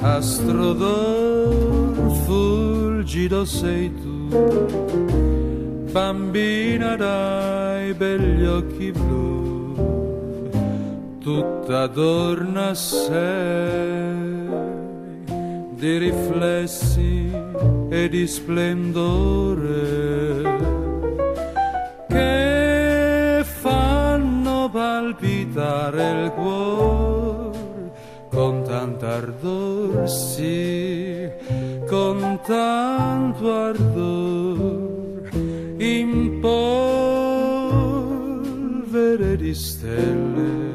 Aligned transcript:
astro 0.00 0.72
d'or 0.72 2.12
fulgido 2.24 3.44
sei 3.44 3.92
tu, 4.02 4.28
bambina 5.92 6.96
dai 6.96 7.94
begli 7.94 8.44
occhi 8.44 8.90
blu, 8.92 10.50
tutta 11.20 11.82
adorna 11.82 12.74
sei 12.74 14.34
di 15.84 15.98
riflessi 15.98 17.30
e 17.90 18.08
di 18.08 18.26
splendore. 18.26 19.62
Palpitare 25.54 26.24
il 26.24 26.32
cuore 26.32 27.52
con 28.30 28.64
tanto 28.64 29.06
ardor, 29.06 30.08
sì, 30.08 31.30
con 31.86 32.40
tanto 32.44 33.52
ardor, 33.52 35.28
in 35.78 36.40
polvere 38.80 39.36
di 39.36 39.54
stelle, 39.54 40.72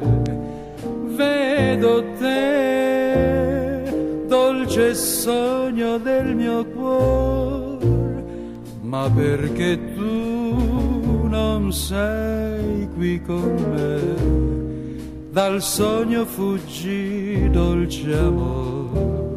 vedo 1.14 2.02
te, 2.18 3.82
dolce 4.26 4.94
sogno 4.94 5.98
del 5.98 6.34
mio 6.34 6.64
cuore, 6.64 8.24
ma 8.80 9.10
perché 9.14 9.78
tu 9.94 11.26
non 11.28 11.70
sei 11.74 12.88
qui 12.94 13.20
con 13.20 13.54
me, 13.70 14.49
dal 15.30 15.62
sogno 15.62 16.24
fuggi 16.24 17.48
dolce 17.50 18.16
amore, 18.16 19.28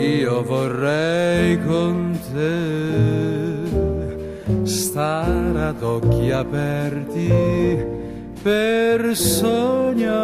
io 0.00 0.42
vorrei 0.42 1.62
con 1.62 2.18
te 2.32 3.66
stare 4.66 5.62
ad 5.62 5.82
occhi 5.82 6.30
aperti 6.30 7.30
per 8.42 9.14
sognare, 9.14 10.14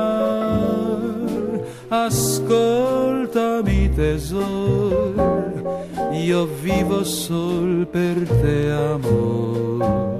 ascoltami 1.88 3.91
tesoro, 3.94 5.87
io 6.12 6.48
vivo 6.62 7.04
sol 7.04 7.87
per 7.91 8.26
te 8.26 8.71
amore. 8.71 10.12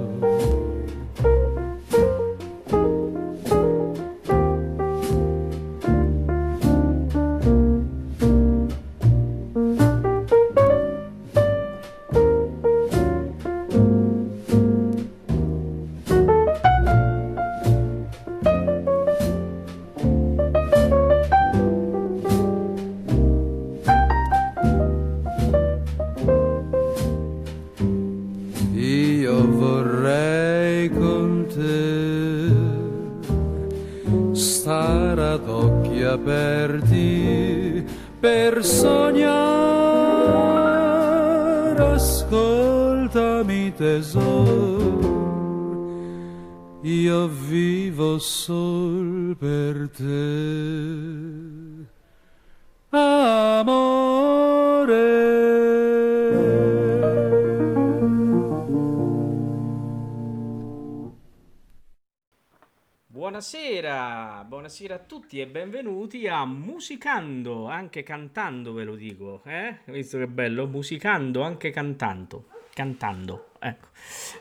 Buonasera, 64.63 64.95
a 64.95 64.99
tutti 64.99 65.41
e 65.41 65.45
benvenuti 65.45 66.25
a 66.25 66.45
Musicando, 66.45 67.67
anche 67.67 68.01
cantando 68.01 68.71
ve 68.71 68.85
lo 68.85 68.95
dico, 68.95 69.41
eh? 69.45 69.79
Visto 69.87 70.17
che 70.17 70.27
bello? 70.27 70.67
Musicando, 70.67 71.41
anche 71.41 71.69
cantando, 71.69 72.45
cantando, 72.73 73.49
ecco. 73.59 73.87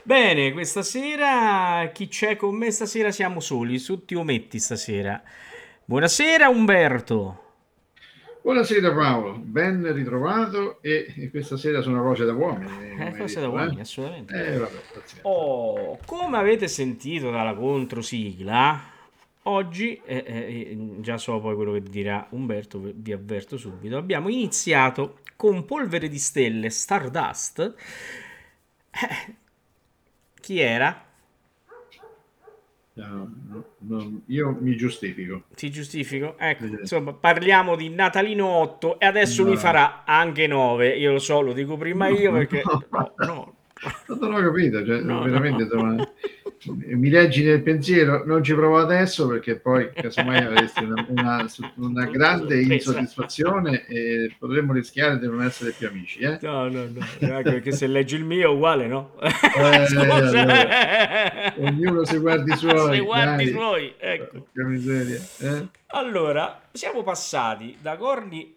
Bene, 0.04 0.52
questa 0.52 0.82
sera 0.82 1.90
chi 1.92 2.06
c'è 2.06 2.36
con 2.36 2.54
me 2.54 2.70
stasera 2.70 3.10
siamo 3.10 3.40
soli, 3.40 3.82
tutti 3.82 4.14
ometti 4.14 4.60
stasera. 4.60 5.20
Buonasera 5.84 6.48
Umberto. 6.48 7.40
Buonasera 8.42 8.94
Paolo, 8.94 9.38
ben 9.38 9.92
ritrovato 9.92 10.80
e, 10.82 11.12
e 11.16 11.30
questa 11.30 11.56
sera 11.56 11.80
sono 11.80 12.00
cose 12.00 12.24
da 12.24 12.32
uomini. 12.32 12.70
Eh, 12.96 13.16
cose 13.16 13.40
da 13.40 13.48
detto, 13.48 13.56
uomini, 13.56 13.78
eh? 13.78 13.80
assolutamente. 13.80 14.34
Eh, 14.46 14.56
vabbè. 14.56 14.80
Oh, 15.22 15.98
come 16.06 16.36
avete 16.36 16.68
sentito 16.68 17.32
dalla 17.32 17.54
controsigla, 17.54 18.91
oggi, 19.44 20.00
eh, 20.04 20.24
eh, 20.26 20.76
già 21.00 21.18
so 21.18 21.40
poi 21.40 21.54
quello 21.54 21.72
che 21.72 21.82
dirà 21.82 22.26
Umberto, 22.30 22.80
vi- 22.94 23.12
avverto 23.12 23.56
subito, 23.56 23.96
abbiamo 23.96 24.28
iniziato 24.28 25.18
con 25.36 25.64
Polvere 25.64 26.08
di 26.08 26.18
Stelle, 26.18 26.70
Stardust. 26.70 27.74
Eh, 28.90 29.34
chi 30.40 30.58
era? 30.60 31.06
No, 32.94 33.32
no, 33.78 34.20
io 34.26 34.54
mi 34.60 34.76
giustifico. 34.76 35.44
Ti 35.54 35.70
giustifico? 35.70 36.36
Ecco, 36.38 36.66
insomma, 36.66 37.14
parliamo 37.14 37.74
di 37.74 37.88
Natalino 37.88 38.46
8 38.46 38.98
e 39.00 39.06
adesso 39.06 39.42
lui 39.44 39.54
No. 39.54 39.58
farà 39.60 40.04
anche 40.04 40.46
9. 40.46 40.94
Io 40.96 41.12
lo 41.12 41.18
so, 41.18 41.40
lo 41.40 41.54
dico 41.54 41.78
prima 41.78 42.08
io 42.08 42.30
perché... 42.32 42.62
no. 42.64 42.84
No, 42.90 43.14
no. 43.24 43.54
Non 44.20 44.34
ho 44.34 44.40
capito, 44.40 44.84
cioè, 44.84 45.02
veramente 45.02 45.66
mi 46.70 47.08
leggi 47.10 47.42
nel 47.44 47.60
pensiero, 47.62 48.24
non 48.24 48.42
ci 48.44 48.54
provo 48.54 48.78
adesso 48.78 49.26
perché 49.26 49.56
poi 49.56 49.90
casomai 49.92 50.38
avresti 50.44 50.84
una, 50.84 51.04
una- 51.08 51.46
una 51.76 52.04
grande 52.06 52.60
insoddisfazione 52.62 53.86
e 53.86 54.34
potremmo 54.38 54.72
rischiare 54.72 55.18
di 55.18 55.26
non 55.26 55.42
essere 55.42 55.72
più 55.72 55.88
amici. 55.88 56.20
Eh? 56.20 56.38
No, 56.42 56.68
no, 56.68 56.84
no, 57.18 57.42
perché 57.42 57.72
se 57.72 57.86
leggi 57.86 58.14
il 58.16 58.24
mio 58.24 58.48
è 58.50 58.52
uguale, 58.54 58.86
no? 58.86 59.12
Eh, 59.20 59.86
Scusa. 59.86 61.54
Ognuno 61.58 62.04
si 62.04 62.16
guardi 62.18 62.52
i 62.52 62.56
suoi. 62.56 62.94
Si 62.96 63.00
guardi 63.02 63.44
i 63.44 63.48
suoi, 63.50 63.94
ecco. 63.98 64.46
Che 64.52 64.62
miseria. 64.62 65.20
eh? 65.40 65.66
Allora, 65.88 66.60
siamo 66.72 67.02
passati 67.02 67.76
da 67.80 67.96
Corny 67.96 68.56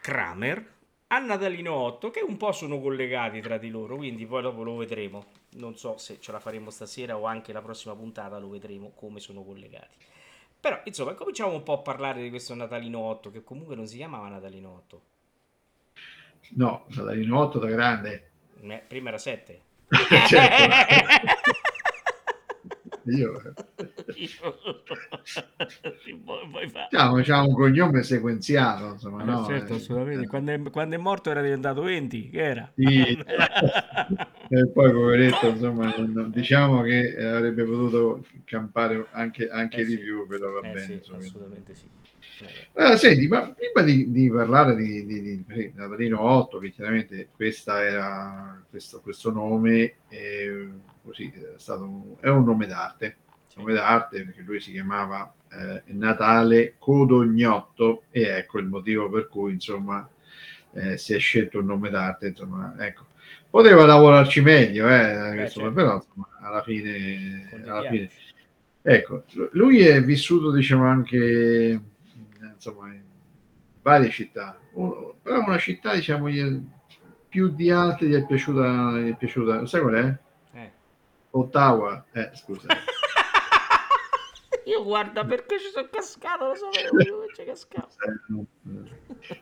Kramer 0.00 0.64
a 1.08 1.18
Natalino 1.18 1.72
8, 1.72 2.10
che 2.10 2.20
un 2.20 2.36
po' 2.36 2.52
sono 2.52 2.80
collegati 2.80 3.40
tra 3.40 3.58
di 3.58 3.70
loro, 3.70 3.96
quindi 3.96 4.26
poi 4.26 4.42
dopo 4.42 4.62
lo 4.62 4.76
vedremo. 4.76 5.26
Non 5.52 5.76
so 5.76 5.96
se 5.98 6.20
ce 6.20 6.32
la 6.32 6.40
faremo 6.40 6.70
stasera 6.70 7.16
o 7.16 7.26
anche 7.26 7.52
la 7.52 7.62
prossima 7.62 7.94
puntata 7.94 8.38
lo 8.38 8.48
vedremo 8.48 8.92
come 8.94 9.20
sono 9.20 9.44
collegati. 9.44 9.94
Però, 10.58 10.80
insomma, 10.84 11.14
cominciamo 11.14 11.52
un 11.52 11.62
po' 11.62 11.74
a 11.74 11.78
parlare 11.78 12.22
di 12.22 12.30
questo 12.30 12.54
Natalino 12.54 12.98
8, 12.98 13.30
che 13.30 13.44
comunque 13.44 13.76
non 13.76 13.86
si 13.86 13.96
chiamava 13.96 14.28
Natalino 14.28 14.72
8. 14.72 15.02
No, 16.54 16.86
Natalino 16.88 17.38
8 17.38 17.58
da 17.58 17.68
grande. 17.68 18.30
Eh, 18.60 18.82
Prima 18.86 19.08
era 19.10 19.18
7. 19.18 19.60
Certo. 20.26 21.54
Io, 23.10 23.54
diciamo, 26.90 27.20
c'ha 27.22 27.42
un 27.42 27.54
cognome 27.54 28.02
sequenziato, 28.02 28.92
insomma, 28.92 29.22
no? 29.24 29.46
certo, 29.46 29.72
Eh, 29.72 29.76
assolutamente. 29.76 30.22
eh, 30.22 30.26
Quando 30.26 30.52
è, 30.52 30.70
quando 30.70 30.94
è 30.94 30.98
morto 30.98 31.30
era 31.30 31.42
diventato 31.42 31.82
20, 31.82 32.28
che 32.30 32.42
era? 32.42 32.72
Sì. 32.76 33.18
E 34.48 34.68
poi, 34.68 34.92
poveretto, 34.92 35.48
insomma, 35.48 35.92
diciamo 36.28 36.82
che 36.82 37.14
eh, 37.14 37.24
avrebbe 37.24 37.64
potuto 37.64 38.24
campare 38.44 39.08
anche, 39.10 39.48
anche 39.48 39.80
Eh 39.80 39.84
di 39.84 39.96
sì. 39.96 39.98
più, 39.98 40.26
però 40.26 40.50
va 40.52 40.60
Eh 40.60 40.70
bene. 40.72 40.86
sì, 41.02 41.02
assolutamente 41.12 41.74
sì. 41.74 41.88
Eh, 42.38 42.68
Allora, 42.74 42.96
senti, 42.96 43.26
ma 43.26 43.52
prima 43.52 43.82
di, 43.84 44.10
di 44.12 44.30
parlare 44.30 44.76
di, 44.76 45.04
di, 45.04 45.20
di- 45.20 45.44
di 45.46 45.72
Natalino 45.74 46.20
8, 46.20 46.58
che 46.58 46.70
chiaramente 46.70 47.28
questa 47.34 47.82
era, 47.82 48.62
questo, 48.70 49.00
questo 49.00 49.32
nome 49.32 49.96
è, 50.08 50.46
così, 51.02 51.32
è, 51.34 51.58
stato 51.58 51.82
un, 51.84 52.14
è 52.20 52.28
un 52.28 52.44
nome 52.44 52.66
d'arte. 52.66 53.16
Nome 53.56 53.72
d'arte 53.72 54.24
perché 54.24 54.42
lui 54.42 54.60
si 54.60 54.72
chiamava 54.72 55.32
eh, 55.50 55.82
Natale 55.86 56.74
Codognotto 56.78 58.04
e 58.10 58.22
ecco 58.22 58.58
il 58.58 58.66
motivo 58.66 59.08
per 59.08 59.28
cui 59.28 59.52
insomma 59.52 60.08
eh, 60.72 60.98
si 60.98 61.14
è 61.14 61.18
scelto 61.18 61.58
un 61.60 61.66
nome 61.66 61.90
d'arte, 61.90 62.28
insomma, 62.28 62.74
ecco. 62.78 63.06
Poteva 63.48 63.86
lavorarci 63.86 64.42
meglio, 64.42 64.86
eh, 64.86 65.34
Beh, 65.34 65.42
insomma, 65.42 65.66
certo. 65.66 65.72
però 65.72 65.94
insomma, 65.94 66.28
alla 66.40 66.62
fine, 66.62 67.48
alla 67.64 67.88
fine 67.88 68.10
Ecco, 68.88 69.24
lui 69.52 69.80
è 69.80 70.00
vissuto, 70.00 70.52
diciamo, 70.52 70.86
anche 70.86 71.80
insomma, 72.54 72.86
in 72.86 73.02
varie 73.82 74.10
città, 74.10 74.56
però 74.72 75.44
una 75.44 75.58
città, 75.58 75.92
diciamo, 75.92 76.28
più 77.28 77.48
di 77.48 77.68
altre 77.72 78.06
gli 78.06 78.14
è 78.14 78.24
piaciuta, 78.24 78.98
gli 79.00 79.10
è 79.10 79.16
piaciuta, 79.16 79.66
sai 79.66 79.80
qual 79.80 79.94
è? 79.94 80.18
Eh. 80.56 80.70
Ottawa, 81.30 82.04
eh, 82.12 82.30
scusa. 82.34 82.68
Io 84.66 84.82
guarda 84.82 85.24
perché 85.24 85.60
ci 85.60 85.70
sono 85.72 85.88
cascato, 85.88 86.46
lo 86.46 86.54
sapevo 86.54 87.00
io 87.00 87.20
che 87.26 87.32
c'è 87.34 87.44
cascato. 87.44 87.94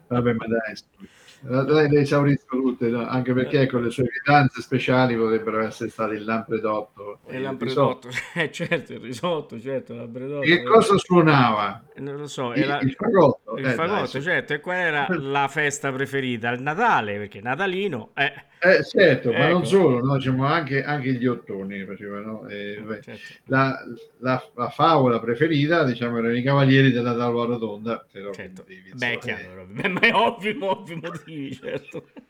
Vabbè, 0.09 0.33
ma 0.35 0.47
dai, 0.47 1.65
dai, 1.65 1.89
le 1.89 2.01
esaurisco 2.01 2.61
tutte, 2.61 2.89
no? 2.89 3.07
anche 3.07 3.33
perché 3.33 3.63
ecco, 3.63 3.79
le 3.79 3.89
sue 3.89 4.05
pietanze 4.05 4.61
speciali 4.61 5.17
potrebbero 5.17 5.61
essere 5.61 5.89
state 5.89 6.17
il 6.17 6.25
lampredotto. 6.25 7.21
Il 7.29 7.41
lampredotto, 7.41 8.09
eh, 8.35 8.53
certo, 8.53 8.93
il 8.93 9.01
risotto, 9.01 9.59
certo, 9.59 9.93
il 9.93 9.99
lampredotto. 10.01 10.41
Che 10.41 10.63
cosa 10.63 10.99
suonava? 10.99 11.83
Non 11.97 12.17
lo 12.17 12.27
so, 12.27 12.53
il, 12.53 12.79
il 12.83 12.93
fagotto. 12.93 13.57
Il 13.57 13.65
eh, 13.65 13.71
fagotto, 13.71 14.13
dai, 14.13 14.23
certo, 14.23 14.53
e 14.53 14.61
qual 14.61 14.77
era 14.77 15.07
la 15.09 15.49
festa 15.49 15.91
preferita? 15.91 16.51
Il 16.51 16.61
Natale, 16.61 17.17
perché 17.17 17.41
natalino... 17.41 18.11
Eh. 18.15 18.53
Eh, 18.59 18.83
certo, 18.83 19.31
ma 19.31 19.49
Ecco. 19.49 19.53
non 19.53 19.67
solo, 19.67 20.01
no? 20.01 20.17
diciamo, 20.17 20.47
anche, 20.47 20.83
anche 20.83 21.13
gli 21.13 21.27
ottoni 21.27 21.85
facevano. 21.85 22.47
eh, 22.49 22.81
beh, 22.83 23.03
Certo. 23.03 23.35
la, 23.45 23.79
la, 24.19 24.43
la 24.55 24.69
favola 24.71 25.21
preferita, 25.21 25.85
diciamo, 25.85 26.17
erano 26.19 26.35
i 26.35 26.43
cavalieri 26.43 26.91
della 26.91 27.15
tavola 27.15 27.55
rotonda. 27.55 28.07
Certo. 28.31 28.65
Beh, 28.93 29.19
chiaro, 29.19 29.67
beh, 29.67 29.89
ma 29.89 30.01
è 30.01 30.13
ovvio, 30.15 30.57
ovvi 30.71 30.95
motivi, 30.97 31.53
certo. 31.55 32.09
eh. 32.15 32.23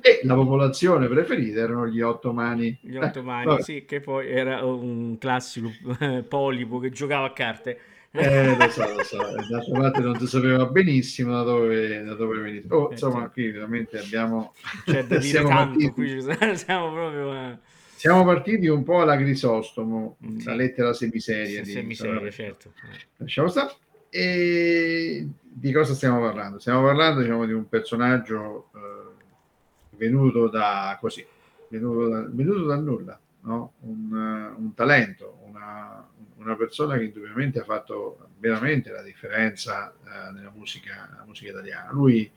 E 0.00 0.20
la 0.24 0.34
popolazione 0.34 1.06
preferita 1.08 1.60
erano 1.60 1.86
gli 1.86 2.00
ottomani. 2.00 2.78
Gli 2.80 2.96
Eh, 2.96 2.98
ottomani, 2.98 3.44
vabbè. 3.52 3.62
sì, 3.62 3.84
che 3.84 4.00
poi 4.00 4.28
era 4.30 4.64
un 4.64 5.18
classico 5.18 5.70
eh, 6.00 6.22
polipo 6.22 6.78
che 6.78 6.90
giocava 6.90 7.26
a 7.26 7.32
carte. 7.32 7.78
Eh, 8.16 8.56
lo 8.56 8.68
so, 8.70 8.94
lo 8.94 9.02
so, 9.02 9.16
d'altra 9.48 9.78
parte 9.80 10.00
non 10.00 10.16
si 10.20 10.26
sapeva 10.28 10.66
benissimo 10.66 11.32
da 11.32 11.42
dove, 11.42 12.02
da 12.04 12.14
dove 12.14 12.38
venisse. 12.40 12.72
Oh, 12.72 12.88
Eh, 12.88 12.92
insomma, 12.92 13.14
certo. 13.18 13.30
qui 13.32 13.50
veramente 13.50 13.98
abbiamo... 13.98 14.54
Da 14.86 15.02
dire 15.02 15.20
siamo, 15.20 15.48
tanto, 15.48 15.64
partiti, 15.78 15.90
qui 15.92 16.20
siamo- 16.56 16.92
proprio... 16.92 17.34
eh, 17.34 17.58
siamo 17.96 18.24
partiti 18.24 18.66
un 18.68 18.84
po' 18.84 19.00
alla 19.00 19.16
Crisostomo, 19.16 20.16
Sì. 20.38 20.44
la 20.44 20.54
lettera 20.54 20.92
semiseria. 20.92 21.56
se- 21.58 21.62
di- 21.62 21.70
semiserie, 21.72 22.30
certo. 22.30 22.72
Lasciamo 23.16 23.48
stare. 23.48 23.72
E 24.10 25.26
di 25.42 25.72
cosa 25.72 25.92
stiamo 25.94 26.20
parlando? 26.20 26.58
Stiamo 26.60 26.82
parlando 26.84 27.20
diciamo, 27.20 27.46
di 27.46 27.52
un 27.52 27.68
personaggio 27.68 28.68
eh, 28.74 29.96
venuto 29.96 30.48
da 30.48 30.96
così, 31.00 31.26
venuto, 31.68 32.08
da- 32.08 32.26
venuto 32.30 32.64
dal 32.64 32.82
nulla, 32.82 33.18
no? 33.40 33.72
un, 33.80 34.52
eh, 34.56 34.60
un 34.60 34.72
talento, 34.74 35.38
una, 35.48 36.06
una 36.44 36.56
persona 36.56 36.96
che 36.96 37.04
indubbiamente 37.04 37.60
ha 37.60 37.64
fatto 37.64 38.28
veramente 38.38 38.90
la 38.90 39.02
differenza 39.02 39.92
eh, 39.92 40.32
nella 40.32 40.52
musica, 40.54 41.08
nella 41.10 41.24
musica 41.26 41.50
italiana. 41.50 41.90
Lui 41.92 42.30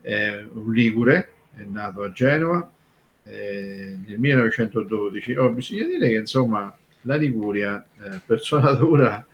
è 0.00 0.44
un 0.52 0.72
ligure, 0.72 1.32
è 1.54 1.62
nato 1.62 2.02
a 2.02 2.12
Genova 2.12 2.70
eh, 3.24 3.96
nel 4.04 4.18
1912. 4.18 5.36
Oh, 5.36 5.50
bisogna 5.50 5.86
dire 5.86 6.08
che 6.08 6.16
insomma 6.16 6.74
la 7.02 7.16
Liguria, 7.16 7.84
eh, 8.02 8.20
persona 8.24 8.72
dura, 8.74 9.24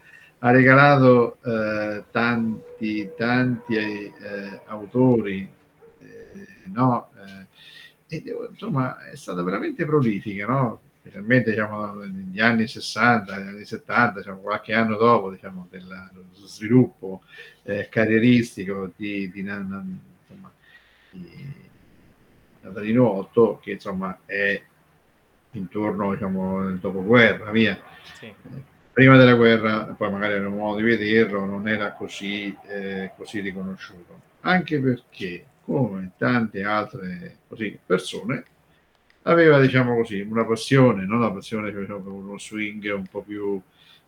ha 0.41 0.51
regalato 0.51 1.37
eh, 1.43 2.03
tanti, 2.11 3.11
tanti 3.17 3.75
eh, 3.75 4.61
autori, 4.65 5.49
eh, 5.99 6.47
no? 6.65 7.09
E 8.11 8.23
insomma 8.49 9.07
è 9.07 9.15
stata 9.15 9.43
veramente 9.43 9.85
prolifica, 9.85 10.47
no? 10.47 10.81
Specialmente 11.01 11.51
diciamo, 11.51 11.93
negli 11.93 12.39
anni 12.39 12.67
60, 12.67 13.37
negli 13.37 13.47
anni 13.47 13.65
70, 13.65 14.19
diciamo, 14.19 14.39
qualche 14.39 14.73
anno 14.73 14.97
dopo 14.97 15.31
diciamo, 15.31 15.67
dello 15.69 16.25
sviluppo 16.45 17.23
eh, 17.63 17.87
carrieristico 17.89 18.91
di, 18.95 19.31
di, 19.31 19.39
insomma, 19.39 20.51
di 21.09 21.53
Natalino 22.61 23.09
Otto, 23.09 23.59
che 23.61 23.71
insomma 23.71 24.19
è 24.25 24.61
intorno 25.51 26.13
diciamo, 26.13 26.59
al 26.59 26.77
dopoguerra, 26.79 27.49
via 27.51 27.79
Sì. 28.13 28.31
prima 28.91 29.17
della 29.17 29.35
guerra, 29.35 29.85
poi 29.97 30.11
magari 30.11 30.33
avremo 30.33 30.57
modo 30.57 30.77
di 30.77 30.83
vederlo, 30.83 31.45
non 31.45 31.67
era 31.67 31.93
così, 31.93 32.55
eh, 32.67 33.11
così 33.15 33.39
riconosciuto. 33.39 34.27
Anche 34.41 34.79
perché, 34.79 35.45
come 35.63 36.11
tante 36.17 36.63
altre 36.63 37.37
così, 37.47 37.77
persone, 37.83 38.43
aveva, 39.23 39.59
diciamo 39.59 39.95
così, 39.95 40.21
una 40.21 40.45
passione, 40.45 41.05
non 41.05 41.19
la 41.19 41.31
passione 41.31 41.71
cioè, 41.71 41.81
diciamo, 41.81 41.99
per 41.99 42.11
uno 42.11 42.39
swing 42.39 42.93
un 42.95 43.07
po' 43.07 43.21
più 43.21 43.61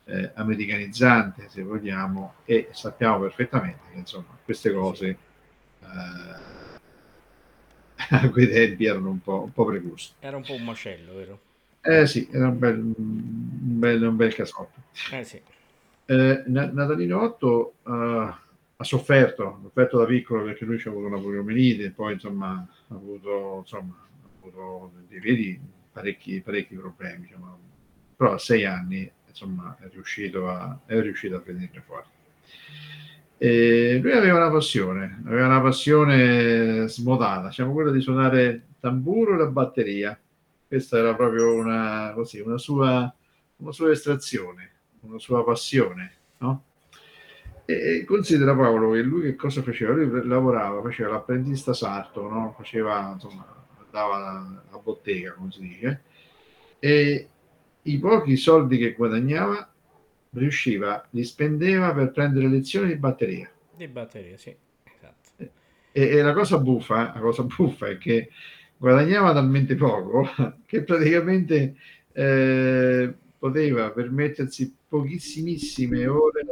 eh, 0.06 0.32
americanizzante, 0.36 1.48
se 1.50 1.62
vogliamo, 1.63 2.36
e 2.46 2.70
sappiamo 2.72 3.20
perfettamente 3.20 3.80
che 3.91 4.00
insomma 4.00 4.38
queste 4.44 4.74
cose 4.74 5.18
eh, 5.80 5.86
a 8.10 8.30
quei 8.30 8.50
tempi 8.50 8.86
erano 8.86 9.10
un 9.10 9.22
po', 9.22 9.44
un 9.44 9.51
po' 9.51 9.65
precluse. 9.65 10.13
Era 10.20 10.38
un 10.38 10.44
po' 10.44 10.53
un 10.53 10.63
macello, 10.63 11.13
vero? 11.15 11.39
Eh 11.82 12.06
sì, 12.06 12.27
era 12.32 12.48
un 12.48 12.60
bel, 12.60 12.77
un 12.80 12.94
bel, 13.80 14.03
un 14.03 14.15
bel 14.15 14.34
casotto. 14.34 14.82
Eh 15.12 15.24
sì. 15.24 15.41
Eh, 16.06 16.44
Na- 16.48 16.70
Natalino 16.72 17.22
Otto 17.22 17.74
eh, 17.86 18.34
ha 18.82 18.84
sofferto, 18.84 19.48
ha 19.48 19.60
sofferto 19.62 19.98
da 19.98 20.06
piccolo 20.06 20.44
perché 20.44 20.65
lui 20.65 20.77
ci 20.77 20.88
ha 20.88 20.91
avuto 20.91 21.08
una 21.08 21.20
poliomielite, 21.20 21.91
poi 21.91 22.13
insomma 22.13 22.51
ha 22.88 22.94
avuto, 22.94 23.60
insomma, 23.62 23.96
avuto 24.42 24.92
veri 25.08 25.60
parecchi, 25.92 26.42
parecchi 26.42 26.76
problemi, 26.76 27.22
diciamo. 27.22 27.60
però 28.16 28.34
a 28.34 28.38
sei 28.38 28.66
anni 28.66 29.10
insomma 29.28 29.78
è 29.80 29.88
riuscito 29.90 30.50
a, 30.50 30.78
è 30.86 31.00
riuscito 31.00 31.36
a 31.36 31.42
venirne 31.44 31.82
fuori. 31.82 32.06
E 33.38 34.00
lui 34.02 34.12
aveva 34.12 34.38
una 34.38 34.52
passione, 34.52 35.22
aveva 35.26 35.48
una 35.48 35.62
passione 35.62 36.88
smodata, 36.88 37.48
diciamo 37.48 37.74
quella 37.74 37.92
di 37.92 38.02
suonare 38.02 38.68
tamburo 38.80 39.34
e 39.34 39.38
la 39.38 39.48
batteria. 39.48 40.20
Questa 40.68 40.98
era 40.98 41.16
proprio 41.16 41.54
una, 41.54 42.12
così, 42.14 42.40
una, 42.40 42.58
sua, 42.58 43.14
una 43.58 43.72
sua 43.72 43.92
estrazione, 43.92 44.72
una 45.02 45.18
sua 45.18 45.44
passione, 45.44 46.12
no? 46.38 46.64
E 47.66 48.04
considera 48.06 48.56
Paolo 48.56 48.92
che 48.92 49.02
lui 49.02 49.22
che 49.22 49.36
cosa 49.36 49.62
faceva? 49.62 49.94
Lui 49.94 50.28
lavorava, 50.28 50.82
faceva 50.82 51.10
l'apprendista 51.10 51.74
sarto, 51.74 52.30
no? 52.30 52.54
Faceva, 52.56 53.12
insomma, 53.14 53.61
andava 53.92 54.64
a 54.72 54.78
bottega, 54.78 55.34
come 55.34 55.52
si 55.52 55.60
dice, 55.60 56.02
e 56.80 57.28
i 57.84 58.00
pochi 58.00 58.38
soldi 58.38 58.78
che 58.78 58.94
guadagnava 58.94 59.70
riusciva, 60.32 61.06
li 61.12 61.24
spendeva 61.24 61.94
per 61.94 62.12
prendere 62.12 62.48
lezioni 62.48 62.88
di 62.88 62.96
batteria. 62.96 63.52
Di 63.76 63.88
batteria, 63.88 64.38
sì. 64.38 64.56
Esatto. 64.84 65.52
E, 65.92 66.08
e 66.08 66.22
la 66.22 66.34
cosa 66.34 66.58
buffa, 66.58 67.12
la 67.14 67.20
cosa 67.20 67.44
buffa 67.44 67.88
è 67.88 67.98
che 67.98 68.30
guadagnava 68.78 69.34
talmente 69.34 69.76
poco 69.76 70.28
che 70.66 70.84
praticamente 70.84 71.76
eh, 72.14 73.14
poteva 73.38 73.92
permettersi 73.92 74.74
pochissimissime 74.88 76.08
ore 76.08 76.44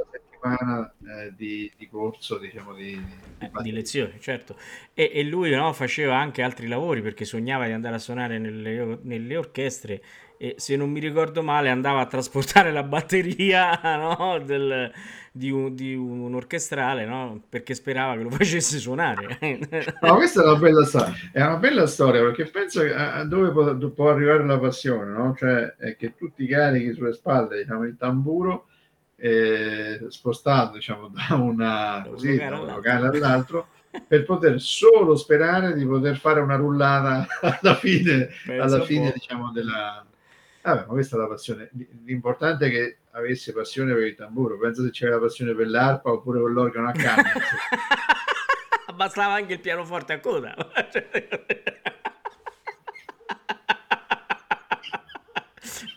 settimana 0.58 0.94
eh, 1.24 1.34
di, 1.36 1.72
di 1.78 1.88
corso, 1.88 2.38
diciamo, 2.38 2.74
di, 2.74 3.04
di, 3.06 3.22
Eh, 3.42 3.52
di 3.56 3.72
lezioni, 3.72 4.20
certo. 4.20 4.58
E, 4.94 5.12
e 5.14 5.24
lui 5.24 5.52
no, 5.52 5.72
faceva 5.72 6.18
anche 6.18 6.42
altri 6.42 6.68
lavori 6.68 7.02
perché 7.02 7.24
sognava 7.24 7.66
di 7.68 7.72
andare 7.72 7.96
a 7.96 8.00
suonare 8.00 8.38
nelle, 8.38 9.00
nelle 9.04 9.38
orchestre 9.38 10.02
e 10.38 10.56
se 10.58 10.76
non 10.76 10.90
mi 10.90 11.00
ricordo 11.00 11.42
male 11.42 11.70
andava 11.70 12.02
a 12.02 12.06
trasportare 12.06 12.72
la 12.72 12.84
batteria 12.84 13.80
no, 13.98 14.40
del- 14.40 14.92
di, 15.32 15.52
un, 15.52 15.74
di 15.74 15.96
un 15.96 16.34
orchestrale 16.34 17.06
no, 17.06 17.42
perché 17.48 17.76
sperava 17.76 18.16
che 18.18 18.24
lo 18.24 18.30
facesse 18.30 18.78
suonare. 18.78 19.38
No, 20.02 20.16
questa 20.16 20.42
è 20.42 20.46
una 20.46 20.58
bella 20.58 20.86
storia, 20.86 21.14
è 21.32 21.42
una 21.42 21.58
bella 21.58 21.86
storia 21.88 22.22
perché 22.22 22.46
penso 22.46 22.82
a 22.82 23.24
dove 23.26 23.52
può, 23.52 23.92
può 23.92 24.10
arrivare 24.10 24.46
la 24.46 24.58
passione, 24.60 25.12
no? 25.12 25.34
Cioè 25.38 25.76
è 25.76 25.96
che 25.98 26.16
tu 26.16 26.32
ti 26.32 26.46
carichi 26.48 26.94
sulle 26.94 27.14
spalle 27.14 27.60
diciamo, 27.60 27.84
il 27.84 27.98
tamburo 27.98 28.69
eh, 29.20 30.06
spostato 30.08 30.76
diciamo, 30.76 31.10
da, 31.10 31.36
una, 31.36 32.06
così, 32.08 32.38
da 32.38 32.60
un 32.60 32.68
locale 32.68 33.08
all'altro 33.08 33.68
per 34.08 34.24
poter 34.24 34.62
solo 34.62 35.16
sperare 35.16 35.74
di 35.74 35.86
poter 35.86 36.18
fare 36.18 36.40
una 36.40 36.56
rullata 36.56 37.28
alla 37.62 37.76
fine, 37.76 38.30
alla 38.48 38.82
fine 38.82 39.12
diciamo, 39.12 39.52
della... 39.52 40.06
Vabbè, 40.62 40.82
ma 40.82 40.94
questa 40.94 41.16
è 41.16 41.20
la 41.20 41.28
passione. 41.28 41.70
L'importante 42.04 42.68
è 42.68 42.70
che 42.70 42.98
avesse 43.12 43.54
passione 43.54 43.94
per 43.94 44.04
il 44.04 44.16
tamburo. 44.16 44.58
Penso 44.60 44.84
se 44.84 44.92
c'era 44.92 45.18
passione 45.18 45.56
per 45.56 45.68
l'arpa 45.68 46.12
oppure 46.12 46.42
per 46.42 46.52
l'organo 46.52 46.90
a 46.90 46.92
canna. 46.92 47.32
Bastava 48.94 49.34
anche 49.34 49.54
il 49.54 49.62
pianoforte 49.62 50.14
a 50.14 50.20
coda. 50.20 50.54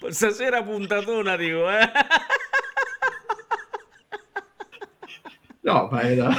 Stasera 0.08 0.62
puntatona, 0.62 1.36
dico, 1.36 1.68
eh. 1.68 1.90
No, 5.62 5.88
ma 5.90 6.02
era 6.02 6.30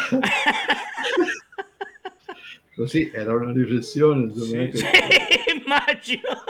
così, 2.76 3.10
era 3.14 3.34
una 3.36 3.52
riflessione. 3.52 4.34
Sì, 4.34 4.72
sì, 4.74 4.84
immagino. 5.64 6.30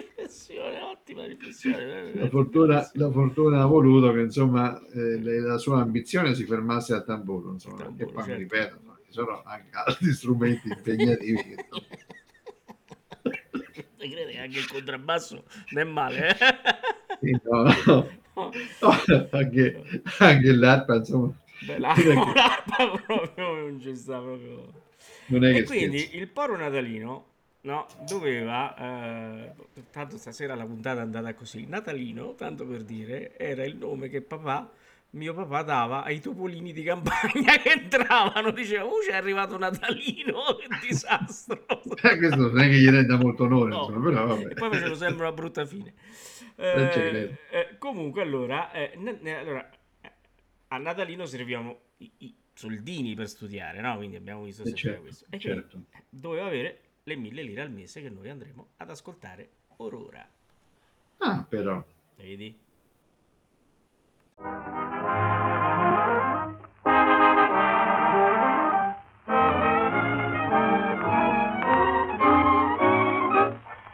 Riflessione, 0.00 0.80
ottima 0.80 1.26
riflessione. 1.26 2.14
La 2.14 2.28
fortuna, 2.28 2.88
la 2.94 3.10
fortuna 3.10 3.62
ha 3.62 3.66
voluto 3.66 4.12
che 4.12 4.20
insomma 4.20 4.80
eh, 4.92 5.20
la 5.20 5.58
sua 5.58 5.80
ambizione 5.80 6.34
si 6.34 6.44
fermasse 6.44 6.94
a 6.94 7.02
tamburo, 7.02 7.50
insomma, 7.52 7.82
Tamburo, 7.82 8.10
perché 8.10 8.12
poi 8.12 8.22
mi 8.22 8.28
certo. 8.28 8.42
ripeto, 8.42 8.74
insomma, 8.76 8.98
ci 9.04 9.12
sono 9.12 9.42
anche 9.44 9.68
altri 9.72 10.12
strumenti 10.12 10.68
impegnativi. 10.68 11.56
che- 13.72 13.86
crede 13.96 14.30
che 14.32 14.38
anche 14.38 14.58
il 14.58 14.68
contrabbasso 14.68 15.44
non 15.70 15.80
è 15.80 15.84
male, 15.84 16.28
eh? 16.28 16.36
Sì, 17.20 17.38
no, 17.42 17.62
No. 18.34 18.50
no, 18.80 18.90
anche, 19.32 20.02
anche 20.20 20.52
l'arpa, 20.54 20.94
insomma, 20.96 21.32
Beh, 21.66 21.78
la- 21.78 21.94
non 21.94 21.98
è 22.18 22.24
che- 22.24 22.32
l'arpa 22.34 22.90
proprio 23.06 23.54
non 23.54 23.80
ci 23.80 23.94
sta 23.96 24.18
proprio. 24.18 24.72
non 25.26 25.44
è 25.44 25.52
che 25.52 25.58
E 25.58 25.64
quindi 25.64 25.98
scherzi. 25.98 26.16
il 26.18 26.28
poro 26.28 26.56
natalino 26.56 27.24
no, 27.62 27.86
doveva, 28.08 28.74
eh, 28.76 29.52
tanto 29.90 30.16
stasera 30.16 30.54
la 30.54 30.64
puntata 30.64 31.00
è 31.00 31.02
andata 31.02 31.34
così, 31.34 31.66
natalino, 31.66 32.34
tanto 32.34 32.66
per 32.66 32.82
dire, 32.82 33.36
era 33.36 33.64
il 33.64 33.76
nome 33.76 34.08
che 34.08 34.22
papà, 34.22 34.70
mio 35.12 35.34
papà 35.34 35.62
dava 35.62 36.02
ai 36.04 36.20
topolini 36.20 36.72
di 36.72 36.82
campagna 36.82 37.56
che 37.62 37.70
entravano, 37.72 38.50
diceva, 38.52 38.84
uh 38.84 38.90
c'è 39.06 39.14
arrivato 39.16 39.58
natalino, 39.58 40.56
che 40.58 40.66
disastro. 40.88 41.64
Eh, 42.02 42.16
questo 42.16 42.36
non 42.36 42.58
è 42.60 42.68
che 42.68 42.76
gli 42.78 42.88
renda 42.88 43.16
molto 43.16 43.44
onore, 43.44 43.70
No. 43.70 43.78
insomma, 43.80 44.04
però 44.08 44.26
vabbè. 44.28 44.50
E 44.52 44.54
poi 44.54 44.70
facevano 44.70 44.94
sempre 44.94 45.22
una 45.26 45.32
brutta 45.32 45.66
fine. 45.66 45.92
Eh, 46.56 47.36
eh, 47.50 47.68
comunque, 47.78 48.22
allora, 48.22 48.70
eh, 48.72 48.92
ne- 48.96 49.18
ne- 49.20 49.38
allora, 49.38 49.68
eh, 49.70 49.78
a 50.72 50.78
Natalino 50.78 51.26
serviamo 51.26 51.80
i, 51.98 52.12
i 52.18 52.34
soldini 52.54 53.14
per 53.14 53.28
studiare, 53.28 53.80
no? 53.80 53.96
Quindi 53.96 54.16
abbiamo 54.16 54.44
visto 54.44 54.62
Eh, 54.62 54.66
sempre 54.66 54.80
certo, 54.80 55.00
questo. 55.02 55.26
E 55.30 55.38
certo. 55.38 55.82
doveva 56.08 56.46
avere 56.46 56.80
le 57.04 57.16
mille 57.16 57.42
lire 57.42 57.62
al 57.62 57.72
mese 57.72 58.00
che 58.02 58.08
noi 58.10 58.28
andremo 58.28 58.68
ad 58.76 58.90
ascoltare 58.90 59.50
orora. 59.78 60.28
Ah, 61.18 61.44
però. 61.48 61.84
Vedi? 62.16 62.56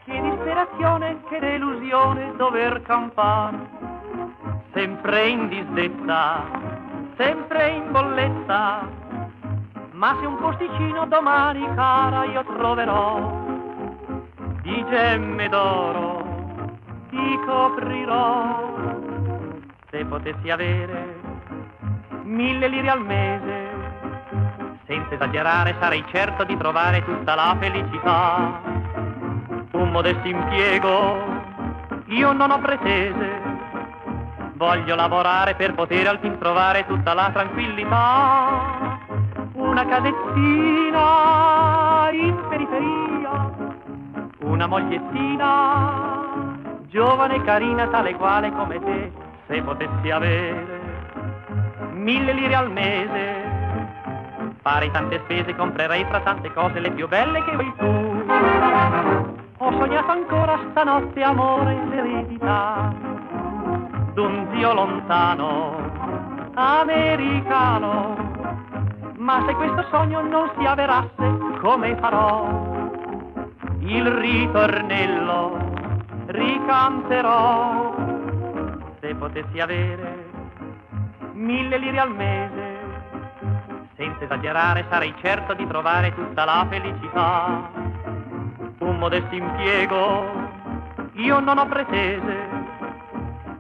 Che 0.05 0.21
disperazione, 0.23 1.21
che 1.29 1.41
delusione 1.41 2.37
dover 2.37 2.81
campare, 2.83 3.76
sempre 4.77 5.29
in 5.29 5.49
disdetta, 5.49 6.45
sempre 7.17 7.69
in 7.71 7.91
bolletta. 7.91 8.87
Ma 9.93 10.15
se 10.21 10.27
un 10.27 10.37
posticino 10.37 11.07
domani, 11.07 11.67
cara, 11.75 12.25
io 12.25 12.45
troverò, 12.45 13.47
di 14.61 14.85
gemme 14.91 15.49
d'oro 15.49 16.69
ti 17.09 17.41
coprirò. 17.47 18.75
Se 19.89 20.05
potessi 20.05 20.51
avere 20.51 21.21
mille 22.25 22.69
lire 22.69 22.91
al 22.91 23.03
mese, 23.03 23.71
senza 24.85 25.15
esagerare 25.15 25.75
sarei 25.81 26.05
certo 26.09 26.45
di 26.45 26.55
trovare 26.59 27.03
tutta 27.03 27.35
la 27.35 27.57
felicità 27.59 28.61
un 29.73 29.91
modesto 29.91 30.29
impiego, 30.29 31.19
io 32.09 32.33
non 32.33 32.51
ho 32.51 32.59
pretese, 32.59 33.46
voglio 34.57 34.95
lavorare 34.95 35.55
per 35.55 35.75
poter 35.75 36.07
al 36.09 36.19
fin 36.19 36.39
trovare 36.39 36.87
tutta 36.87 37.13
la 37.13 37.31
tranquillità, 37.31 38.99
una 39.53 39.87
casettina 39.87 41.01
in 42.13 42.43
periferia, 42.49 43.53
una 44.41 44.67
mogliettina, 44.67 46.55
giovane 46.89 47.35
e 47.35 47.43
carina 47.43 47.87
tale 47.89 48.15
quale 48.15 48.51
come 48.53 48.81
te, 48.81 49.13
se 49.47 49.61
potessi 49.63 50.11
avere 50.11 50.81
mille 51.93 52.33
lire 52.33 52.55
al 52.55 52.73
mese, 52.73 53.45
farei 54.63 54.91
tante 54.91 55.21
spese, 55.25 55.55
comprerei 55.55 56.07
fra 56.07 56.21
tante 56.21 56.51
cose 56.53 56.81
le 56.81 56.93
più 56.93 57.07
belle 57.09 57.45
che 57.45 57.53
vuoi 57.53 57.75
tu. 57.77 58.25
Ho 59.59 59.71
sognato 59.73 60.11
ancora 60.11 60.59
stanotte 60.71 61.23
amore 61.23 61.79
l'eredità 61.89 63.16
d'un 64.17 64.49
zio 64.55 64.73
lontano, 64.73 65.77
americano. 66.55 68.17
Ma 69.19 69.45
se 69.47 69.53
questo 69.57 69.85
sogno 69.91 70.23
non 70.23 70.51
si 70.57 70.65
avverasse, 70.65 71.59
come 71.61 71.95
farò? 71.97 72.49
Il 73.81 74.07
ritornello 74.07 75.59
ricanterò. 76.29 77.95
Se 79.01 79.15
potessi 79.17 79.61
avere 79.61 80.31
mille 81.35 81.77
lire 81.77 81.99
al 81.99 82.15
mese, 82.15 82.79
senza 83.97 84.25
esagerare 84.25 84.87
sarei 84.89 85.15
certo 85.21 85.53
di 85.53 85.67
trovare 85.67 86.15
tutta 86.15 86.47
la 86.47 86.67
felicità 86.71 87.69
un 88.79 88.97
modesto 88.97 89.35
impiego, 89.35 90.25
io 91.17 91.39
non 91.41 91.59
ho 91.59 91.67
pretese, 91.67 92.56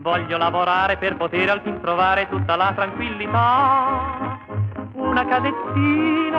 voglio 0.07 0.39
lavorare 0.39 0.97
per 0.99 1.17
poter 1.17 1.51
al 1.51 1.63
fin 1.63 1.81
trovare 1.81 2.29
tutta 2.29 2.55
la 2.55 2.73
tranquillità, 2.77 4.39
una 4.93 5.27
casettina 5.27 6.31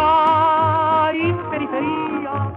in 1.12 1.38
periferia, 1.50 2.55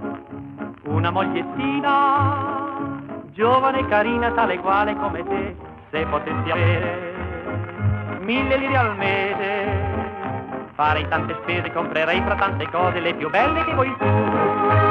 una 0.85 1.11
mogliettina, 1.11 3.01
giovane 3.33 3.81
e 3.81 3.89
carina 3.89 4.31
tale 4.31 4.61
quale 4.61 4.95
come 4.95 5.25
te, 5.25 5.57
se 5.91 6.07
potessi 6.07 6.49
avere 6.49 8.19
mille 8.21 8.57
lire 8.57 8.77
al 8.77 8.97
mese, 8.97 10.69
farei 10.75 11.09
tante 11.09 11.35
spese, 11.43 11.73
comprerei 11.73 12.23
fra 12.23 12.37
tante 12.37 12.71
cose 12.71 13.01
le 13.01 13.15
più 13.15 13.29
belle 13.31 13.65
che 13.65 13.75
vuoi 13.75 13.93
tu. 13.99 14.90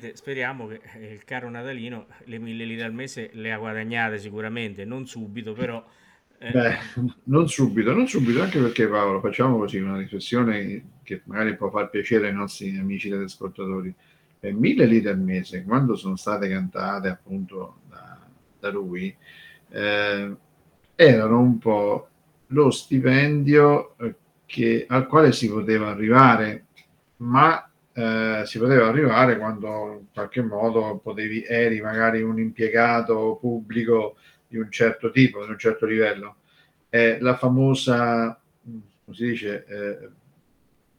Chiaramente 0.00 0.16
speriamo 0.16 0.66
che 0.66 0.80
eh, 0.94 1.12
il 1.12 1.24
caro 1.24 1.50
Natalino 1.50 2.06
le 2.24 2.38
mille 2.38 2.64
lire 2.64 2.84
al 2.84 2.92
mese 2.94 3.30
le 3.34 3.52
ha 3.52 3.58
guadagnate 3.58 4.18
sicuramente, 4.18 4.84
non 4.84 5.06
subito, 5.06 5.54
però... 5.54 5.84
eh, 6.38 6.52
Beh, 6.52 6.78
non 7.24 7.48
subito, 7.48 7.92
non 7.92 8.08
subito, 8.08 8.42
anche 8.42 8.58
perché 8.60 8.88
Paolo, 8.88 9.20
facciamo 9.20 9.56
così 9.58 9.78
una 9.78 9.96
riflessione 9.96 10.98
che 11.04 11.22
magari 11.26 11.54
può 11.56 11.70
far 11.70 11.90
piacere 11.90 12.26
ai 12.28 12.34
nostri 12.34 12.76
amici 12.76 13.08
telescoltatori. 13.08 13.94
Eh, 14.40 14.52
mille 14.52 14.86
lire 14.86 15.10
al 15.10 15.20
mese, 15.20 15.62
quando 15.62 15.94
sono 15.94 16.16
state 16.16 16.48
cantate 16.48 17.08
appunto 17.08 17.80
da, 17.88 18.18
da 18.58 18.70
lui, 18.70 19.14
eh, 19.68 20.34
erano 20.96 21.40
un 21.40 21.58
po' 21.58 22.08
lo 22.48 22.70
stipendio 22.70 23.96
eh, 23.98 24.14
che- 24.46 24.86
al 24.88 25.06
quale 25.06 25.30
si 25.32 25.48
poteva 25.48 25.90
arrivare, 25.90 26.66
ma 27.18 27.69
eh, 27.92 28.42
si 28.44 28.58
poteva 28.58 28.86
arrivare 28.86 29.36
quando 29.36 29.98
in 30.00 30.06
qualche 30.12 30.42
modo 30.42 30.98
potevi, 31.02 31.44
eri 31.44 31.80
magari 31.80 32.22
un 32.22 32.38
impiegato 32.38 33.36
pubblico 33.40 34.16
di 34.46 34.58
un 34.58 34.70
certo 34.70 35.10
tipo, 35.10 35.44
di 35.44 35.50
un 35.50 35.58
certo 35.58 35.86
livello. 35.86 36.36
È 36.88 37.18
la 37.20 37.36
famosa, 37.36 38.40
come 38.62 39.16
si 39.16 39.24
dice, 39.24 39.64
eh, 39.66 40.08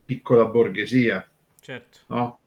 piccola 0.05 0.45
borghesia, 0.45 1.27
certo. 1.59 1.99
no? 2.07 2.39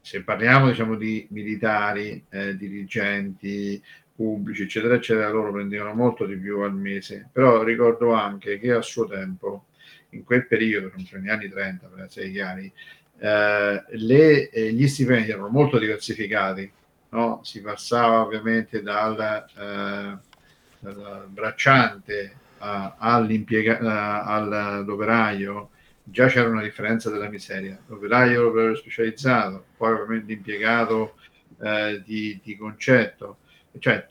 Se 0.00 0.22
parliamo 0.22 0.68
diciamo 0.68 0.96
di 0.96 1.26
militari, 1.30 2.24
eh, 2.28 2.56
dirigenti 2.56 3.82
pubblici, 4.14 4.62
eccetera, 4.62 4.94
eccetera, 4.94 5.30
loro 5.30 5.50
prendevano 5.52 5.94
molto 5.94 6.26
di 6.26 6.36
più 6.36 6.60
al 6.60 6.74
mese. 6.74 7.28
Però 7.32 7.62
ricordo 7.62 8.12
anche 8.12 8.58
che 8.58 8.72
a 8.72 8.82
suo 8.82 9.06
tempo, 9.06 9.66
in 10.10 10.24
quel 10.24 10.46
periodo, 10.46 10.92
negli 10.94 11.28
anni 11.28 11.48
30, 11.48 11.86
per 11.88 12.04
essere 12.04 12.30
chiari, 12.30 12.72
eh, 13.18 13.84
le, 13.88 14.50
eh, 14.50 14.72
gli 14.72 14.86
stipendi 14.88 15.30
erano 15.30 15.48
molto 15.48 15.78
diversificati, 15.78 16.70
no? 17.10 17.40
si 17.42 17.60
passava 17.60 18.20
ovviamente 18.20 18.82
dal, 18.82 19.46
eh, 19.56 20.16
dal 20.80 21.26
bracciante 21.28 22.36
a, 22.58 22.96
all'operaio, 22.98 25.70
già 26.02 26.26
c'era 26.26 26.48
una 26.48 26.62
differenza 26.62 27.10
della 27.10 27.28
miseria. 27.28 27.78
L'operaio 27.86 28.42
l'operaio 28.42 28.74
specializzato, 28.76 29.66
poi 29.76 29.92
ovviamente 29.92 30.32
l'impiegato 30.32 31.14
eh, 31.62 32.02
di, 32.04 32.40
di, 32.42 32.56
concetto, 32.56 33.38
cioè 33.78 34.04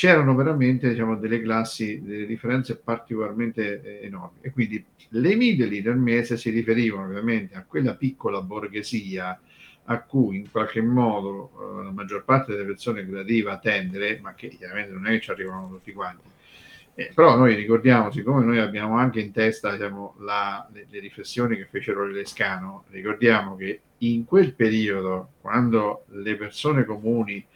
c'erano 0.00 0.34
veramente 0.34 0.88
diciamo, 0.88 1.14
delle 1.14 1.42
classi, 1.42 2.00
delle 2.02 2.24
differenze 2.24 2.78
particolarmente 2.78 3.82
eh, 4.00 4.06
enormi. 4.06 4.38
E 4.40 4.50
quindi 4.50 4.82
le 5.10 5.34
mideli 5.34 5.82
del 5.82 5.98
mese 5.98 6.38
si 6.38 6.48
riferivano 6.48 7.04
ovviamente 7.04 7.54
a 7.54 7.64
quella 7.64 7.94
piccola 7.94 8.40
borghesia 8.40 9.38
a 9.84 10.00
cui 10.00 10.36
in 10.38 10.50
qualche 10.50 10.80
modo 10.80 11.50
eh, 11.52 11.84
la 11.84 11.90
maggior 11.90 12.24
parte 12.24 12.52
delle 12.52 12.64
persone 12.64 13.04
gradiva 13.04 13.58
tendere, 13.58 14.20
ma 14.22 14.32
che 14.32 14.48
chiaramente 14.48 14.92
non 14.94 15.06
è 15.06 15.10
che 15.10 15.20
ci 15.20 15.32
arrivano 15.32 15.68
tutti 15.68 15.92
quanti. 15.92 16.28
Eh, 16.94 17.12
però 17.14 17.36
noi 17.36 17.54
ricordiamo, 17.54 18.10
siccome 18.10 18.42
noi 18.42 18.58
abbiamo 18.58 18.96
anche 18.96 19.20
in 19.20 19.32
testa 19.32 19.70
diciamo, 19.72 20.14
la, 20.20 20.66
le, 20.72 20.86
le, 20.88 20.98
riflessioni 21.00 21.56
che 21.56 21.66
fecero 21.70 22.06
Lescano, 22.06 22.84
ricordiamo 22.88 23.54
che 23.54 23.82
in 23.98 24.24
quel 24.24 24.54
periodo, 24.54 25.32
quando 25.42 26.06
le 26.12 26.36
persone 26.36 26.86
comuni 26.86 27.46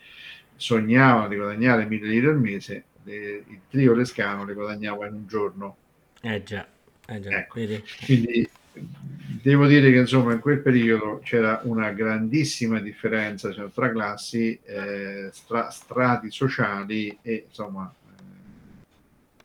sognavano 0.56 1.28
di 1.28 1.36
guadagnare 1.36 1.86
mille 1.86 2.08
lire 2.08 2.28
al 2.28 2.40
mese, 2.40 2.84
le, 3.04 3.44
il 3.46 3.60
trio 3.68 3.94
Lescano 3.94 4.44
le 4.44 4.54
guadagnava 4.54 5.06
in 5.06 5.14
un 5.14 5.26
giorno. 5.26 5.76
Eh 6.20 6.42
già, 6.42 6.66
eh 7.06 7.20
già 7.20 7.30
ecco. 7.30 7.60
quindi 8.04 8.48
devo 9.42 9.66
dire 9.66 9.92
che 9.92 9.98
insomma 9.98 10.32
in 10.32 10.40
quel 10.40 10.60
periodo 10.60 11.20
c'era 11.22 11.60
una 11.64 11.90
grandissima 11.90 12.80
differenza 12.80 13.52
cioè, 13.52 13.70
tra 13.70 13.90
classi, 13.90 14.58
eh, 14.64 15.28
stra, 15.32 15.70
strati 15.70 16.30
sociali 16.30 17.18
e 17.20 17.44
insomma 17.48 17.92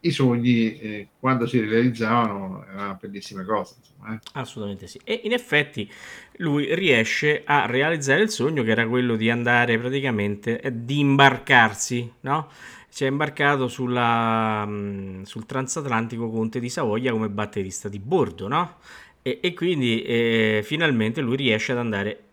i 0.01 0.11
sogni 0.11 0.79
eh, 0.79 1.07
quando 1.19 1.45
si 1.45 1.59
realizzavano 1.59 2.65
era 2.65 2.83
una 2.85 2.97
bellissima 2.99 3.43
cosa. 3.43 3.75
Insomma, 3.77 4.13
eh. 4.13 4.19
Assolutamente 4.33 4.87
sì. 4.87 4.99
E 5.03 5.21
in 5.23 5.33
effetti 5.33 5.89
lui 6.37 6.73
riesce 6.73 7.41
a 7.45 7.65
realizzare 7.65 8.21
il 8.21 8.29
sogno 8.29 8.63
che 8.63 8.71
era 8.71 8.87
quello 8.87 9.15
di 9.15 9.29
andare 9.29 9.77
praticamente, 9.77 10.61
eh, 10.61 10.85
di 10.85 10.99
imbarcarsi, 10.99 12.11
no? 12.21 12.49
Si 12.87 13.03
è 13.03 13.07
imbarcato 13.07 13.67
sulla, 13.67 14.65
mh, 14.65 14.71
mm, 14.71 15.21
sul 15.23 15.45
transatlantico 15.45 16.29
Conte 16.29 16.59
di 16.59 16.69
Savoia 16.69 17.11
come 17.11 17.29
batterista 17.29 17.89
di 17.89 17.99
bordo, 17.99 18.47
no? 18.47 18.77
E, 19.21 19.39
e 19.41 19.53
quindi 19.53 20.01
eh, 20.01 20.61
finalmente 20.63 21.21
lui 21.21 21.35
riesce 21.35 21.73
ad 21.73 21.79
andare 21.79 22.23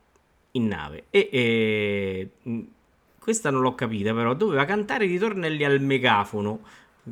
in 0.53 0.69
nave. 0.69 1.05
E, 1.11 1.29
e 1.33 2.31
mm, 2.49 2.61
questa 3.19 3.51
non 3.51 3.61
l'ho 3.61 3.75
capita, 3.75 4.15
però 4.15 4.35
doveva 4.35 4.65
cantare 4.65 5.05
i 5.07 5.09
ritornelli 5.09 5.65
al 5.65 5.81
megafono 5.81 6.61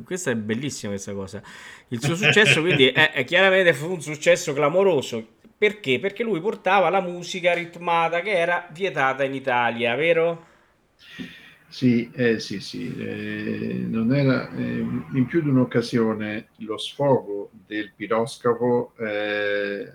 questa 0.03 0.31
è 0.31 0.35
bellissima 0.35 0.91
questa 0.91 1.13
cosa. 1.13 1.41
Il 1.89 2.01
suo 2.01 2.15
successo 2.15 2.61
quindi 2.61 2.87
è, 2.87 3.11
è 3.11 3.23
chiaramente 3.23 3.73
fu 3.73 3.91
un 3.91 4.01
successo 4.01 4.53
clamoroso. 4.53 5.33
Perché? 5.57 5.99
Perché 5.99 6.23
lui 6.23 6.41
portava 6.41 6.89
la 6.89 7.01
musica 7.01 7.53
ritmata 7.53 8.21
che 8.21 8.31
era 8.31 8.67
vietata 8.71 9.23
in 9.23 9.33
Italia, 9.33 9.95
vero? 9.95 10.45
Sì, 11.69 12.09
eh, 12.13 12.39
sì, 12.39 12.59
sì. 12.59 12.93
Eh, 12.97 13.85
non 13.87 14.13
era, 14.13 14.49
eh, 14.55 14.61
in 14.61 15.25
più 15.27 15.41
di 15.41 15.49
un'occasione 15.49 16.47
lo 16.57 16.77
sfogo 16.77 17.51
del 17.65 17.91
piroscafo 17.95 18.93
eh, 18.97 19.93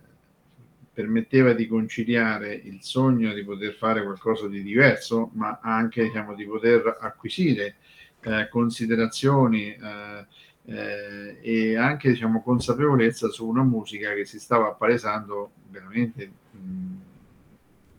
permetteva 0.92 1.52
di 1.52 1.66
conciliare 1.66 2.52
il 2.52 2.78
sogno 2.82 3.32
di 3.32 3.44
poter 3.44 3.72
fare 3.74 4.02
qualcosa 4.02 4.48
di 4.48 4.62
diverso, 4.62 5.30
ma 5.34 5.60
anche 5.62 6.02
diciamo, 6.02 6.34
di 6.34 6.44
poter 6.44 6.98
acquisire 7.00 7.76
eh, 8.22 8.48
considerazioni 8.48 9.74
eh, 9.74 10.26
eh, 10.66 11.38
e 11.40 11.76
anche 11.76 12.10
diciamo, 12.10 12.42
consapevolezza 12.42 13.28
su 13.28 13.46
una 13.46 13.62
musica 13.62 14.12
che 14.14 14.24
si 14.24 14.38
stava 14.38 14.68
appalesando 14.68 15.50
veramente 15.68 16.30
mh, 16.50 16.96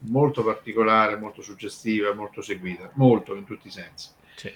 molto 0.10 0.44
particolare, 0.44 1.18
molto 1.18 1.42
suggestiva, 1.42 2.14
molto 2.14 2.42
seguita, 2.42 2.90
molto 2.94 3.36
in 3.36 3.46
tutti 3.46 3.68
i 3.68 3.72
sensi. 3.72 4.10
Sì. 4.36 4.52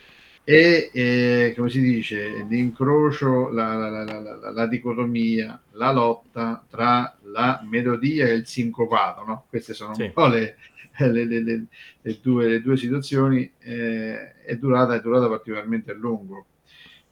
E 0.47 0.91
eh, 0.93 1.53
come 1.55 1.71
si 1.71 1.81
dice, 1.81 2.45
l'incrocio, 2.47 3.49
la, 3.49 3.73
la, 3.73 4.03
la, 4.03 4.51
la, 4.51 4.67
dicotomia, 4.67 5.59
la 5.71 5.91
lotta 5.91 6.63
tra 6.69 7.17
la 7.23 7.65
melodia 7.67 8.27
e 8.27 8.33
il 8.33 8.45
sincopato, 8.45 9.23
no? 9.25 9.45
queste 9.49 9.73
sono 9.73 9.95
sì. 9.95 10.03
un 10.03 10.13
po' 10.13 10.27
le, 10.27 10.57
le, 10.99 11.25
le, 11.25 11.41
le, 11.41 12.19
due, 12.21 12.61
due, 12.61 12.77
situazioni, 12.77 13.51
eh, 13.57 14.35
è, 14.43 14.55
durata, 14.57 14.93
è 14.93 15.01
durata 15.01 15.27
particolarmente 15.27 15.89
a 15.89 15.95
lungo. 15.95 16.45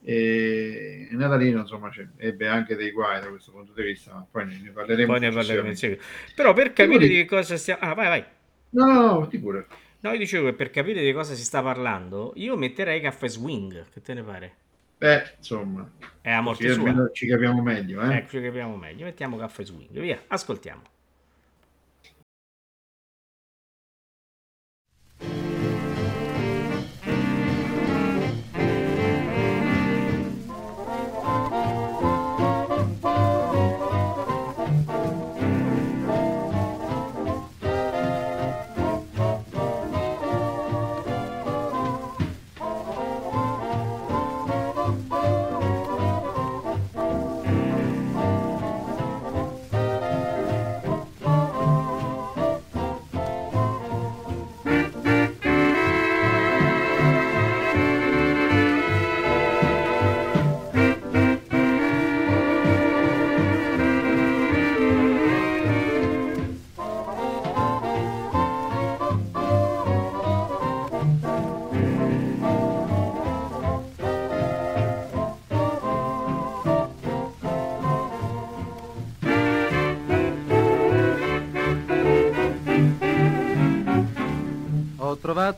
E 0.04 1.08
Natalino 1.12 1.62
insomma 1.62 1.90
ebbe 2.18 2.48
anche 2.48 2.76
dei 2.76 2.92
guai 2.92 3.20
da 3.20 3.30
questo 3.30 3.52
punto 3.52 3.72
di 3.74 3.82
vista, 3.82 4.14
ma 4.14 4.28
poi 4.30 4.46
ne 4.62 4.70
parleremo. 4.70 5.12
Poi 5.12 5.20
ne 5.20 5.32
parleremo 5.32 5.70
insieme. 5.70 5.98
Però 6.36 6.54
per 6.54 6.72
capire 6.74 7.08
di 7.08 7.16
che 7.16 7.26
cosa 7.26 7.58
stiamo... 7.58 7.82
Ah, 7.82 7.96
vai, 7.96 8.08
vai. 8.10 8.24
No, 8.72 8.86
no, 8.86 9.02
no, 9.02 9.28
ti 9.28 9.40
pure. 9.40 9.66
No, 10.04 10.12
io 10.12 10.18
dicevo 10.18 10.48
che 10.48 10.54
per 10.54 10.70
capire 10.70 11.02
di 11.02 11.14
cosa 11.14 11.34
si 11.34 11.46
sta 11.46 11.62
parlando, 11.62 12.34
io 12.36 12.58
metterei 12.58 13.00
caffè 13.00 13.30
swing, 13.30 13.88
che 13.90 14.02
te 14.02 14.14
ne 14.14 14.22
pare? 14.22 14.56
Beh, 14.98 15.36
insomma, 15.38 15.90
è 16.20 16.30
a 16.30 16.42
morte 16.42 16.74
sua. 16.74 17.10
Ci 17.14 17.26
capiamo 17.26 17.62
meglio, 17.62 18.02
eh? 18.02 18.18
Ecco, 18.18 18.32
ci 18.32 18.42
capiamo 18.42 18.76
meglio. 18.76 19.06
Mettiamo 19.06 19.38
caffè 19.38 19.64
swing. 19.64 19.98
Via, 19.98 20.22
ascoltiamo. 20.28 20.82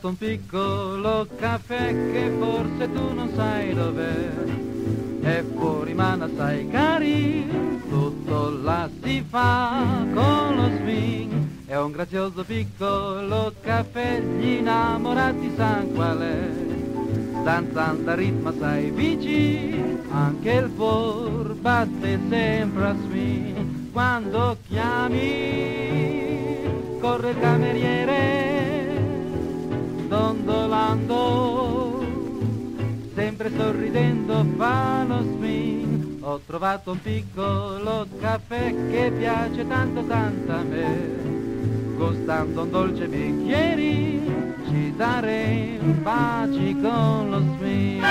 Trovato 0.06 0.08
un 0.08 0.16
piccolo 0.16 1.26
caffè 1.36 1.92
che 2.12 2.30
forse 2.38 2.92
tu 2.92 3.12
non 3.12 3.30
sai 3.34 3.74
dov'è. 3.74 4.30
È 5.20 5.42
fuori 5.54 5.92
ma 5.94 6.16
sai 6.36 6.68
cari, 6.68 7.48
tutto 7.88 8.50
là 8.62 8.88
si 9.02 9.24
fa 9.28 9.82
con 10.14 10.54
lo 10.56 10.68
swing. 10.76 11.66
È 11.66 11.76
un 11.76 11.90
grazioso 11.90 12.44
piccolo 12.44 13.52
caffè, 13.60 14.20
gli 14.20 14.58
innamorati 14.58 15.52
san 15.56 15.92
qual 15.92 16.20
è. 16.20 16.50
Danzando 17.42 18.10
a 18.10 18.14
ritmo 18.14 18.52
sai 18.58 18.90
vicino, 18.90 19.98
anche 20.10 20.50
il 20.52 20.72
cuore 20.76 21.54
batte 21.54 22.20
sempre 22.28 22.84
a 22.84 22.94
swing. 22.94 23.90
Quando 23.92 24.58
chiami, 24.68 25.24
corre 27.00 27.30
il 27.30 27.40
cameriere 27.40 28.55
dondolando, 30.46 32.04
sempre 33.14 33.50
sorridendo 33.50 34.46
fa 34.56 35.04
lo 35.06 35.22
swing. 35.22 36.22
Ho 36.22 36.40
trovato 36.46 36.92
un 36.92 37.02
piccolo 37.02 38.06
caffè 38.20 38.72
che 38.90 39.12
piace 39.16 39.66
tanto 39.66 40.04
tanto 40.04 40.52
a 40.52 40.62
me, 40.62 41.94
gustando 41.96 42.62
un 42.62 42.70
dolce 42.70 43.06
bicchiere 43.08 44.54
ci 44.68 44.94
darei 44.96 45.78
un 45.80 46.02
baci 46.02 46.76
con 46.80 47.30
lo 47.30 47.40
swing. 47.56 48.04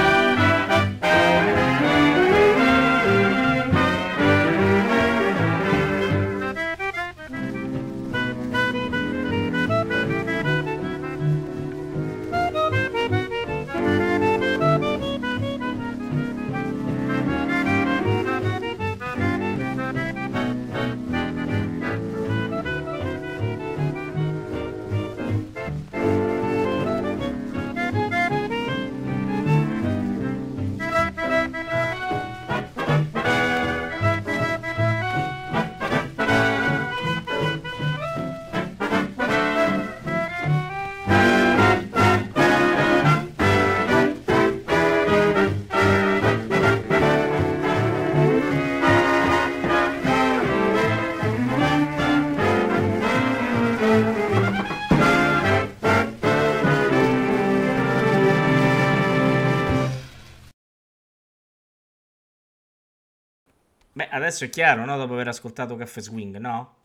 Adesso 64.26 64.46
è 64.46 64.50
chiaro, 64.50 64.86
no? 64.86 64.98
Dopo 64.98 65.14
aver 65.14 65.30
ascoltato 65.30 65.76
Caffè 65.76 66.02
Swing, 66.02 66.38
no? 66.38 66.76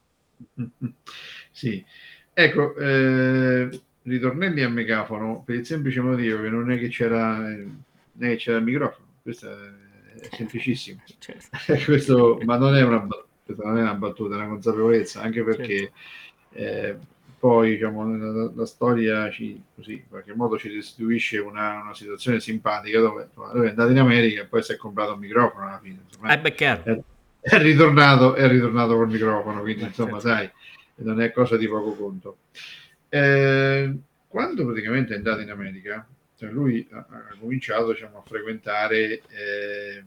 sì, 1.51 1.85
ecco, 2.33 2.77
eh, 2.77 3.81
ritornelli 4.03 4.63
a 4.63 4.69
megafono 4.69 5.43
per 5.45 5.57
il 5.57 5.67
semplice 5.67 6.01
motivo 6.01 6.41
che 6.43 6.49
non 6.49 6.71
è 6.71 6.79
che 6.79 6.89
c'era, 6.89 7.51
eh, 7.51 7.57
non 8.13 8.29
è 8.29 8.31
che 8.31 8.37
c'era 8.37 8.59
il 8.59 8.65
microfono, 8.65 9.07
questo 9.23 9.51
è 9.51 10.29
semplicissimo. 10.31 11.03
Certo. 11.19 11.49
questo, 11.85 12.41
ma 12.45 12.57
non 12.57 12.77
è, 12.77 12.83
una, 12.83 13.07
non 13.47 13.79
è 13.79 13.83
una 13.83 13.95
battuta, 13.95 14.35
è 14.35 14.39
una 14.39 14.49
consapevolezza, 14.49 15.21
anche 15.21 15.43
perché 15.43 15.93
certo. 16.53 16.59
eh, 16.59 16.97
poi 17.41 17.71
diciamo, 17.71 18.17
la, 18.17 18.51
la, 18.55 18.67
storia 18.67 19.31
ci, 19.31 19.63
così, 19.75 19.95
in 19.95 20.09
qualche 20.09 20.35
modo 20.35 20.59
ci 20.59 20.69
restituisce 20.69 21.39
una, 21.39 21.81
una 21.81 21.95
situazione 21.95 22.39
simpatica 22.39 23.01
dove, 23.01 23.31
dove, 23.35 23.67
è 23.67 23.71
andato 23.71 23.91
in 23.91 23.99
America 23.99 24.43
e 24.43 24.47
poi 24.47 24.63
si 24.63 24.73
è 24.73 24.77
comprato 24.77 25.15
un 25.15 25.21
microfono 25.21 25.67
alla 25.67 25.81
fine. 25.83 26.01
Insomma, 26.07 26.35
eh 26.35 26.39
beh, 26.39 26.55
è, 26.55 27.01
è, 27.41 27.59
ritornato, 27.59 28.35
è 28.35 28.49
ritornato 28.49 28.97
col 28.97 29.09
microfono, 29.09 29.61
quindi 29.61 29.85
insomma, 29.85 30.21
sai, 30.21 30.51
non 30.97 31.21
è 31.21 31.33
cosa 31.33 31.57
di 31.57 31.69
poco 31.69 31.95
conto. 31.95 32.37
Eh, 33.09 33.95
quando 34.29 34.65
praticamente 34.65 35.15
è 35.15 35.17
andato 35.17 35.41
in 35.41 35.51
America, 35.51 36.07
cioè 36.37 36.51
lui 36.51 36.87
ha, 36.93 36.99
ha 37.09 37.37
cominciato 37.39 37.93
diciamo, 37.93 38.19
a 38.19 38.23
frequentare 38.25 39.23
eh, 39.29 40.05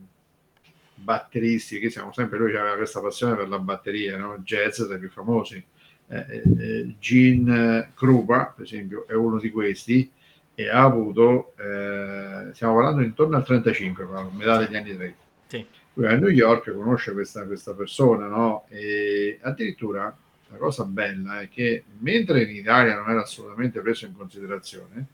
batteristi, 0.95 1.79
che 1.79 1.89
siamo 1.89 2.13
sempre, 2.13 2.37
lui 2.37 2.55
aveva 2.55 2.75
questa 2.75 3.01
passione 3.01 3.35
per 3.35 3.49
la 3.49 3.59
batteria, 3.59 4.17
no? 4.17 4.37
jazz 4.39 4.81
dai 4.83 4.99
più 4.99 5.09
famosi 5.09 5.63
eh, 6.07 6.43
eh, 6.59 6.95
Gene 6.99 7.91
Krupa, 7.95 8.53
per 8.55 8.65
esempio, 8.65 9.07
è 9.07 9.13
uno 9.13 9.39
di 9.39 9.49
questi 9.49 10.09
e 10.55 10.69
ha 10.69 10.83
avuto, 10.83 11.53
eh, 11.57 12.53
stiamo 12.53 12.75
parlando 12.75 13.01
intorno 13.01 13.35
al 13.35 13.43
35, 13.43 14.03
a 14.03 14.29
metà 14.31 14.57
degli 14.57 14.75
anni 14.75 14.95
30. 14.95 15.17
Sì. 15.47 15.65
Lui 15.93 16.07
a 16.07 16.15
New 16.15 16.29
York 16.29 16.73
conosce 16.73 17.13
questa, 17.13 17.45
questa 17.45 17.73
persona, 17.73 18.27
no? 18.27 18.65
E 18.69 19.37
addirittura 19.41 20.15
la 20.49 20.57
cosa 20.57 20.85
bella 20.85 21.41
è 21.41 21.49
che 21.49 21.83
mentre 21.99 22.43
in 22.43 22.55
Italia 22.55 22.95
non 22.95 23.09
era 23.09 23.21
assolutamente 23.21 23.79
preso 23.81 24.05
in 24.05 24.15
considerazione, 24.15 25.07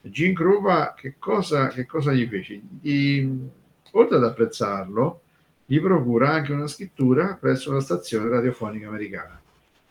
Gene 0.00 0.34
Krupa 0.34 0.94
che 0.94 1.14
cosa, 1.18 1.68
che 1.68 1.86
cosa 1.86 2.12
gli 2.12 2.26
fece? 2.26 2.60
Gli, 2.80 3.28
oltre 3.92 4.16
ad 4.16 4.24
apprezzarlo, 4.24 5.20
gli 5.64 5.80
procura 5.80 6.30
anche 6.30 6.52
una 6.52 6.68
scrittura 6.68 7.36
presso 7.40 7.72
la 7.72 7.80
stazione 7.80 8.28
radiofonica 8.28 8.88
americana 8.88 9.40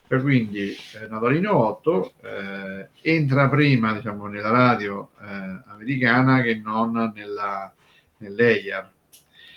e 0.08 0.21
quindi 0.21 0.71
eh, 0.71 1.08
Natalino 1.10 1.55
8 1.58 2.13
eh, 2.21 2.88
entra 3.01 3.49
prima 3.49 3.93
diciamo, 3.93 4.27
nella 4.27 4.51
radio 4.51 5.10
eh, 5.19 5.62
americana 5.65 6.41
che 6.41 6.62
non 6.63 7.12
nella, 7.13 7.73
nell'EIAR. 8.17 8.91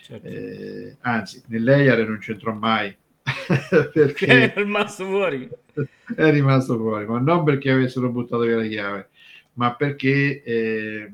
Certo. 0.08 0.26
Eh, 0.26 0.96
anzi, 1.00 1.42
nell'EIAR 1.48 2.08
non 2.08 2.16
c'entrò 2.16 2.54
mai. 2.54 2.96
perché 3.92 4.54
è 4.54 4.56
rimasto 4.56 5.04
fuori. 5.04 5.46
È 6.16 6.30
rimasto 6.30 6.78
fuori, 6.78 7.04
ma 7.04 7.18
non 7.18 7.44
perché 7.44 7.70
avessero 7.70 8.08
buttato 8.08 8.44
via 8.44 8.56
la 8.56 8.66
chiave, 8.66 9.10
ma 9.54 9.74
perché 9.74 10.42
eh, 10.42 11.12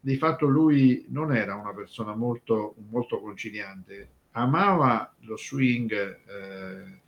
di 0.00 0.16
fatto 0.16 0.46
lui 0.46 1.06
non 1.10 1.32
era 1.32 1.54
una 1.54 1.72
persona 1.72 2.16
molto, 2.16 2.74
molto 2.90 3.20
conciliante. 3.20 4.08
Amava 4.32 5.14
lo 5.20 5.36
swing 5.36 5.92
eh, 5.92 7.02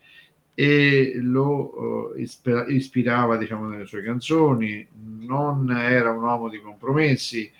e 0.54 1.18
lo 1.20 2.14
uh, 2.14 2.20
ispirava 2.68 3.36
diciamo, 3.36 3.66
nelle 3.66 3.84
sue 3.84 4.02
canzoni, 4.02 4.86
non 5.18 5.72
era 5.72 6.12
un 6.12 6.22
uomo 6.22 6.48
di 6.48 6.60
compromessi, 6.60 7.50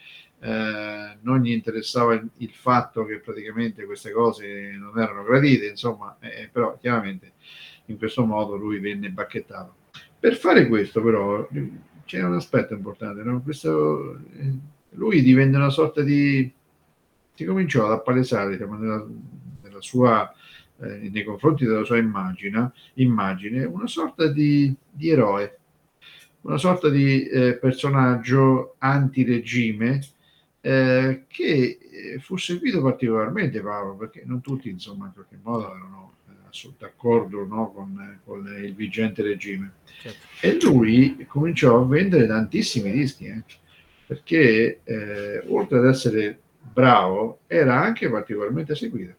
eh, 0.41 1.17
non 1.21 1.41
gli 1.41 1.51
interessava 1.51 2.15
il, 2.15 2.29
il, 2.39 2.51
fatto 2.51 3.05
che 3.05 3.21
praticamente 3.21 3.85
queste 3.85 4.13
cose 4.13 4.77
non 4.79 4.99
erano 4.99 5.23
gradite, 5.23 5.67
insomma, 5.67 6.17
eh, 6.21 6.49
però 6.53 6.77
chiaramente 6.79 7.33
in 7.87 7.99
questo 7.99 8.25
modo 8.25 8.57
lui 8.57 8.79
venne 8.79 9.11
bacchettato. 9.11 9.75
Per 10.19 10.37
fare 10.37 10.67
questo 10.69 11.03
però 11.03 11.49
c'è 12.05 12.23
un 12.23 12.35
aspetto 12.35 12.75
importante, 12.75 13.23
no? 13.23 13.43
questo, 13.43 14.19
eh, 14.37 14.53
lui 14.91 15.23
divenne 15.23 15.57
una 15.57 15.71
sorta 15.71 16.03
di... 16.03 16.53
si 17.35 17.45
cominciò 17.45 17.87
ad 17.87 17.93
appalesare 17.93 18.51
diciamo, 18.51 18.77
nella, 18.77 19.07
nella 19.63 19.81
sua 19.81 20.33
eh, 20.79 21.09
nei 21.11 21.25
confronti 21.25 21.65
della 21.65 21.85
sua 21.85 21.97
immagine, 21.97 22.73
immagine 22.95 23.65
una 23.65 23.87
sorta 23.87 24.27
di, 24.27 24.75
di 24.91 25.09
eroe, 25.09 25.59
una 26.43 26.59
sorta 26.59 26.89
di 26.89 27.27
eh, 27.27 27.57
personaggio 27.57 28.75
antiregime 28.79 30.01
eh, 30.67 31.27
che 31.29 31.79
eh, 31.81 32.19
fu 32.19 32.37
seguito 32.37 32.83
particolarmente 32.83 33.61
Paolo, 33.61 33.95
perché 33.95 34.25
non 34.25 34.41
tutti 34.41 34.69
insomma 34.69 35.07
in 35.07 35.13
qualche 35.13 35.39
modo 35.41 35.71
erano 35.71 36.15
eh, 36.29 36.71
d'accordo 36.77 37.47
no, 37.47 37.71
con, 37.71 38.19
con, 38.25 38.53
il 38.61 38.75
vigente 38.75 39.23
regime. 39.23 39.75
Certo. 40.01 40.27
E 40.41 40.59
lui 40.61 41.25
cominciò 41.29 41.81
a 41.81 41.87
vendere 41.87 42.27
tantissimi 42.27 42.91
dischi, 42.91 43.27
eh, 43.27 43.45
perché 44.09 44.81
eh, 44.83 45.45
oltre 45.47 45.79
ad 45.79 45.87
essere 45.87 46.37
bravo 46.59 47.43
era 47.47 47.81
anche 47.81 48.11
particolarmente 48.11 48.75
seguito. 48.75 49.15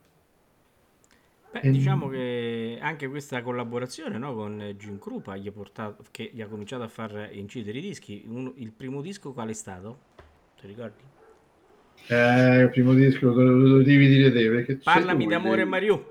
Beh, 1.49 1.69
diciamo 1.71 2.09
che 2.09 2.77
anche 2.81 3.07
questa 3.07 3.41
collaborazione 3.41 4.17
no, 4.17 4.35
con 4.35 4.75
Jim 4.77 4.99
Krupa 4.99 5.37
gli 5.37 5.47
ha 5.47 5.53
portato, 5.53 6.03
che 6.11 6.29
gli 6.33 6.41
ha 6.41 6.47
cominciato 6.47 6.83
a 6.83 6.89
far 6.89 7.29
incidere 7.31 7.77
i 7.77 7.81
dischi. 7.81 8.25
Un, 8.27 8.51
il 8.57 8.73
primo 8.73 8.99
disco 8.99 9.31
qual 9.31 9.47
è 9.47 9.53
stato? 9.53 9.99
Ti 10.59 10.67
ricordi? 10.67 11.15
Eh, 12.07 12.61
il 12.61 12.69
primo 12.69 12.93
disco 12.93 13.31
lo, 13.31 13.81
devi 13.83 14.07
dire 14.07 14.31
te 14.31 14.49
perché 14.49 14.75
Parlami 14.77 15.27
d'amore 15.27 15.61
il, 15.61 15.67
Mariù. 15.67 16.03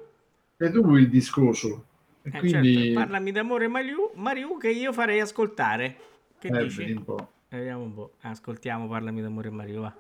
Sei 0.56 0.70
tu 0.70 0.94
il 0.96 1.08
discoso. 1.08 1.84
Eh, 2.22 2.38
quindi... 2.38 2.74
certo. 2.74 3.00
Parlami 3.00 3.32
d'amore 3.32 3.68
Mariù, 3.68 4.10
Mariù 4.14 4.58
che 4.58 4.70
io 4.70 4.92
farei 4.92 5.20
ascoltare. 5.20 5.96
Che 6.38 6.48
eh, 6.48 6.62
dici? 6.64 6.90
Un 6.90 7.04
po'. 7.04 7.30
Vediamo 7.48 7.82
un 7.82 7.94
po'. 7.94 8.12
Ascoltiamo 8.20 8.88
Parlami 8.88 9.22
d'amore 9.22 9.50
Mariù, 9.50 9.80
va. 9.80 9.94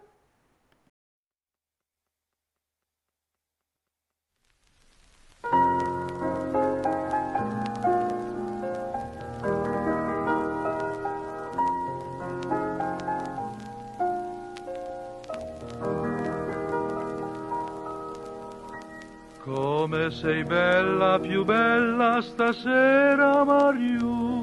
Come 19.88 20.10
sei 20.10 20.42
bella, 20.42 21.16
più 21.20 21.44
bella 21.44 22.20
stasera, 22.20 23.44
Mariù. 23.44 24.42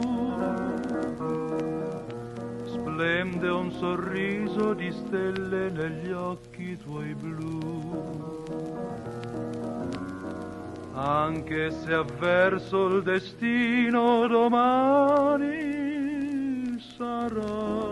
Splende 2.63 3.49
un 3.49 3.69
sorriso 3.71 4.73
di 4.73 4.89
stelle 4.89 5.69
negli 5.69 6.12
occhi 6.12 6.77
tuoi 6.77 7.13
blu. 7.13 8.45
Anche 10.93 11.71
se 11.71 11.93
avverso 11.93 12.88
il 12.88 13.03
destino 13.03 14.25
domani 14.27 15.60
sarà. 16.95 17.91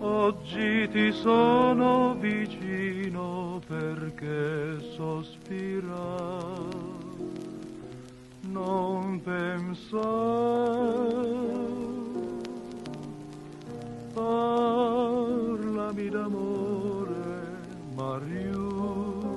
Oggi 0.00 0.88
ti 0.88 1.12
sono 1.12 2.09
d'amore, 16.10 17.14
Mariù, 17.94 19.36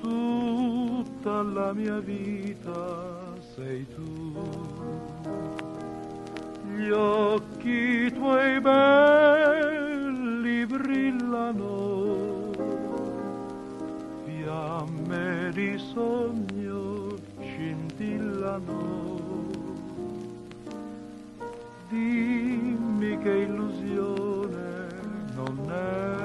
tutta 0.00 1.42
la 1.42 1.72
mia 1.72 1.98
vita 2.00 3.34
sei 3.54 3.86
tu. 3.94 4.34
Gli 6.74 6.90
occhi 6.90 8.12
tuoi 8.12 8.60
belli 8.60 9.86
brillano 10.66 12.50
fiamme 14.24 15.50
di 15.54 15.78
sogno 15.78 16.41
lontano. 18.52 19.00
Dimmi 21.88 23.18
che 23.18 23.30
illusione 23.30 24.88
non 25.34 25.70
è, 25.70 26.16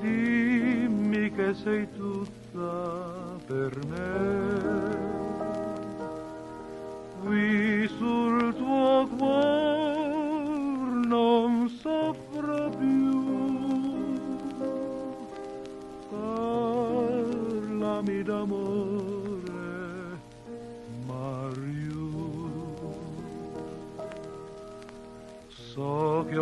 dimmi 0.00 1.30
che 1.32 1.54
sei 1.54 1.86
tutta 1.92 3.38
per 3.46 3.78
me. 3.86 5.14
Qui 7.24 7.88
sul 7.98 8.54
tuo 8.56 9.08
cuore 9.18 10.14
non 11.06 11.68
soffro 11.68 12.70
più, 12.78 14.14
parlami 17.28 18.22
d'amore. 18.22 18.95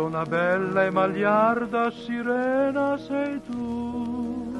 Una 0.05 0.23
bella 0.23 0.85
e 0.85 0.91
magliarda 0.91 1.89
sirena 1.89 2.95
sei 2.97 3.41
tu. 3.41 4.53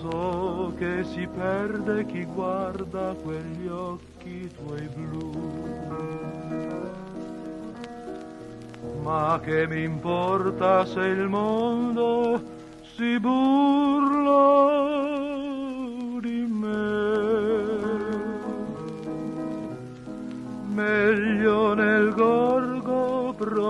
So 0.00 0.72
che 0.76 1.04
si 1.04 1.28
perde 1.28 2.04
chi 2.06 2.24
guarda 2.24 3.14
quegli 3.22 3.68
occhi 3.68 4.50
tuoi 4.54 4.88
blu. 4.94 5.64
Ma 9.02 9.40
che 9.42 9.66
mi 9.68 9.84
importa 9.84 10.84
se 10.84 11.00
il 11.00 11.28
mondo 11.28 12.42
si 12.96 13.18
burla 13.20 15.05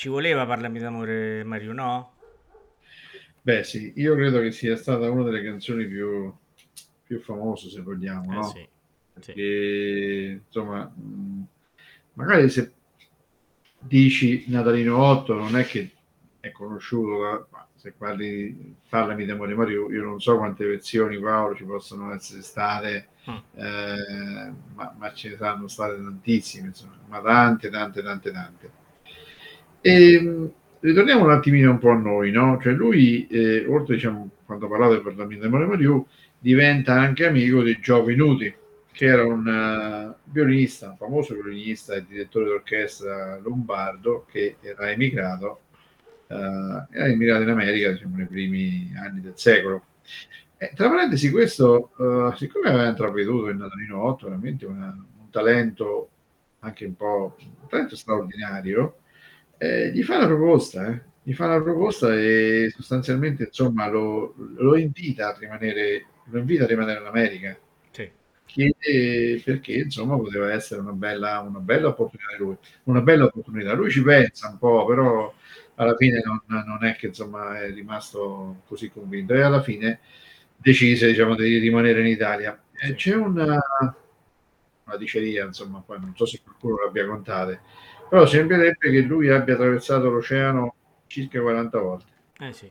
Ci 0.00 0.08
voleva 0.08 0.46
Parlami 0.46 0.78
d'amore 0.78 1.44
Mario, 1.44 1.74
no? 1.74 2.12
Beh, 3.42 3.64
sì, 3.64 3.92
io 3.96 4.14
credo 4.14 4.40
che 4.40 4.52
sia 4.52 4.76
stata 4.76 5.10
una 5.10 5.22
delle 5.24 5.42
canzoni 5.42 5.86
più, 5.86 6.32
più 7.04 7.20
famose, 7.20 7.70
se 7.70 7.80
vogliamo, 7.82 8.32
Eh 8.32 8.34
no? 8.34 8.42
sì. 8.42 8.68
sì. 9.20 9.32
Che, 9.32 10.42
insomma, 10.46 10.92
magari 12.14 12.48
se 12.50 12.72
dici 13.78 14.44
Natalino 14.48 14.98
8 14.98 15.34
non 15.34 15.56
è 15.56 15.64
che 15.64 15.90
è 16.40 16.50
conosciuto, 16.52 17.46
ma 17.50 17.66
se 17.74 17.92
parli, 17.92 18.76
parlami 18.88 19.24
di 19.24 19.30
Amore 19.30 19.54
Mario, 19.54 19.90
io 19.90 20.02
non 20.02 20.20
so 20.20 20.36
quante 20.36 20.64
versioni 20.66 21.18
Paolo 21.18 21.54
ci 21.54 21.64
possono 21.64 22.12
essere 22.14 22.42
state, 22.42 23.08
Mm. 23.28 23.42
eh, 23.54 24.52
ma, 24.74 24.94
ma 24.98 25.12
ce 25.12 25.30
ne 25.30 25.36
saranno 25.36 25.68
state 25.68 25.96
tantissime, 25.96 26.68
insomma, 26.68 26.96
ma 27.08 27.20
tante, 27.20 27.68
tante, 27.70 28.02
tante, 28.02 28.30
tante. 28.32 28.70
E, 29.82 30.20
mh, 30.20 30.50
ritorniamo 30.80 31.24
un 31.24 31.30
attimino 31.32 31.70
un 31.70 31.78
po' 31.78 31.90
a 31.90 31.96
noi, 31.98 32.30
no? 32.30 32.58
Cioè 32.60 32.72
lui, 32.72 33.26
eh, 33.28 33.66
oltre 33.66 33.94
diciamo, 33.96 34.28
quando 34.44 34.68
parlavo 34.68 34.92
del 34.92 35.02
Parlamento 35.02 35.42
di 35.46 35.48
Amore 35.54 35.66
Mario, 35.68 36.06
diventa 36.38 36.94
anche 36.94 37.26
amico 37.26 37.62
di 37.62 37.78
Gio 37.80 38.02
Venuti, 38.04 38.52
che 38.92 39.04
era 39.06 39.24
un 39.24 39.46
eh, 39.46 40.14
violinista, 40.24 40.90
un 40.90 40.96
famoso 40.96 41.34
violinista 41.34 41.94
e 41.94 42.04
direttore 42.06 42.46
d'orchestra 42.46 43.38
lombardo 43.42 44.26
che 44.30 44.56
era 44.60 44.90
emigrato, 44.90 45.60
eh, 46.28 46.34
era 46.36 47.06
emigrato 47.06 47.42
in 47.42 47.48
America 47.50 47.90
diciamo, 47.92 48.16
nei 48.16 48.26
primi 48.26 48.92
anni 48.96 49.20
del 49.20 49.32
secolo. 49.36 49.84
E, 50.56 50.72
tra 50.74 50.88
parentesi, 50.88 51.30
questo, 51.30 51.90
eh, 51.98 52.36
siccome 52.36 52.68
aveva 52.68 52.88
intraveduto 52.88 53.48
il 53.48 53.56
Natalino 53.56 54.02
8 54.04 54.26
veramente 54.26 54.66
una- 54.66 54.94
un 55.18 55.30
talento 55.30 56.10
anche 56.60 56.84
un 56.84 56.94
po' 56.96 57.36
un 57.38 57.68
talento 57.68 57.96
straordinario, 57.96 58.96
eh, 59.60 59.90
gli 59.92 60.02
fa 60.02 60.16
una 60.16 60.26
proposta, 60.26 60.88
eh. 60.90 61.02
gli 61.22 61.34
fa 61.34 61.46
una 61.46 61.62
proposta 61.62 62.14
e 62.14 62.72
sostanzialmente 62.74 63.44
insomma 63.44 63.88
lo, 63.88 64.34
lo 64.56 64.76
invita 64.76 65.28
a 65.28 65.36
rimanere, 65.38 66.06
lo 66.24 66.38
invita 66.38 66.64
a 66.64 66.66
rimanere 66.66 67.00
in 67.00 67.06
America 67.06 67.58
Sì. 67.90 68.10
chiede 68.46 69.40
perché 69.44 69.72
insomma 69.74 70.16
poteva 70.16 70.52
essere 70.52 70.80
una 70.80 70.92
bella, 70.92 71.40
una 71.40 71.58
bella 71.60 71.88
opportunità 71.88 72.36
lui, 72.38 72.56
una 72.84 73.00
bella 73.02 73.24
opportunità. 73.24 73.72
Lui 73.74 73.90
ci 73.90 74.02
pensa 74.02 74.48
un 74.48 74.58
po', 74.58 74.84
però 74.86 75.32
alla 75.76 75.96
fine 75.96 76.20
non, 76.24 76.40
non 76.66 76.84
è 76.84 76.96
che 76.96 77.08
insomma 77.08 77.60
è 77.60 77.72
rimasto 77.72 78.62
così 78.66 78.90
convinto 78.90 79.34
e 79.34 79.42
alla 79.42 79.62
fine 79.62 80.00
decise 80.56 81.06
diciamo 81.08 81.34
di 81.36 81.58
rimanere 81.58 82.00
in 82.00 82.06
Italia. 82.06 82.60
E 82.82 82.94
c'è 82.94 83.14
una, 83.14 83.58
una 84.84 84.96
diceria, 84.96 85.44
insomma, 85.44 85.82
poi 85.84 86.00
non 86.00 86.14
so 86.16 86.26
se 86.26 86.40
qualcuno 86.42 86.76
l'abbia 86.84 87.06
contate, 87.06 87.60
però 88.10 88.26
sembrerebbe 88.26 88.90
che 88.90 89.02
lui 89.02 89.28
abbia 89.30 89.54
attraversato 89.54 90.10
l'oceano 90.10 90.74
circa 91.06 91.40
40 91.40 91.78
volte. 91.78 92.12
Eh 92.40 92.52
sì, 92.52 92.70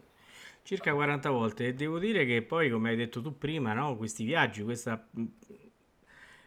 circa 0.63 0.93
40 0.93 1.29
volte. 1.29 1.67
E 1.67 1.73
devo 1.73 1.97
dire 1.97 2.25
che 2.25 2.41
poi, 2.41 2.69
come 2.69 2.89
hai 2.89 2.97
detto 2.97 3.21
tu 3.21 3.37
prima, 3.37 3.71
no, 3.71 3.95
questi 3.95 4.25
viaggi, 4.25 4.63
questa, 4.63 5.07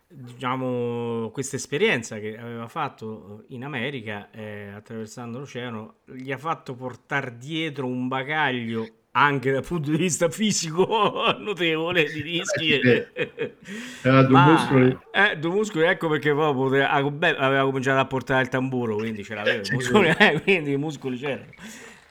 diciamo, 0.07 1.31
questa 1.33 1.57
esperienza 1.57 2.19
che 2.19 2.37
aveva 2.37 2.69
fatto 2.69 3.45
in 3.49 3.65
America, 3.65 4.31
eh, 4.31 4.69
attraversando 4.69 5.39
l'oceano, 5.39 6.01
gli 6.05 6.31
ha 6.31 6.39
fatto 6.39 6.75
portare 6.75 7.39
dietro 7.39 7.87
un 7.87 8.09
bagaglio 8.09 8.87
anche 9.13 9.53
dal 9.53 9.65
punto 9.65 9.91
di 9.91 9.97
vista 9.97 10.29
fisico 10.31 11.35
notevole 11.39 12.05
di 12.05 12.21
rischi. 12.23 12.79
Eh, 12.79 13.57
Era 14.03 14.23
due 14.23 14.33
Ma, 14.33 14.45
muscoli. 14.53 14.99
eh, 15.13 15.37
due 15.39 15.51
muscoli, 15.51 15.85
ecco 15.85 16.09
perché 16.09 16.33
poi 16.33 16.83
aveva 16.83 17.65
cominciato 17.65 18.01
a 18.01 18.07
portare 18.07 18.43
il 18.43 18.49
tamburo, 18.49 18.97
quindi 18.97 19.23
ce 19.23 19.35
l'aveva, 19.35 19.63
Sì, 19.65 19.75
muscoli, 19.75 20.09
eh, 20.19 20.41
quindi 20.43 20.73
i 20.73 20.77
muscoli 20.77 21.19
c'erano. 21.19 21.53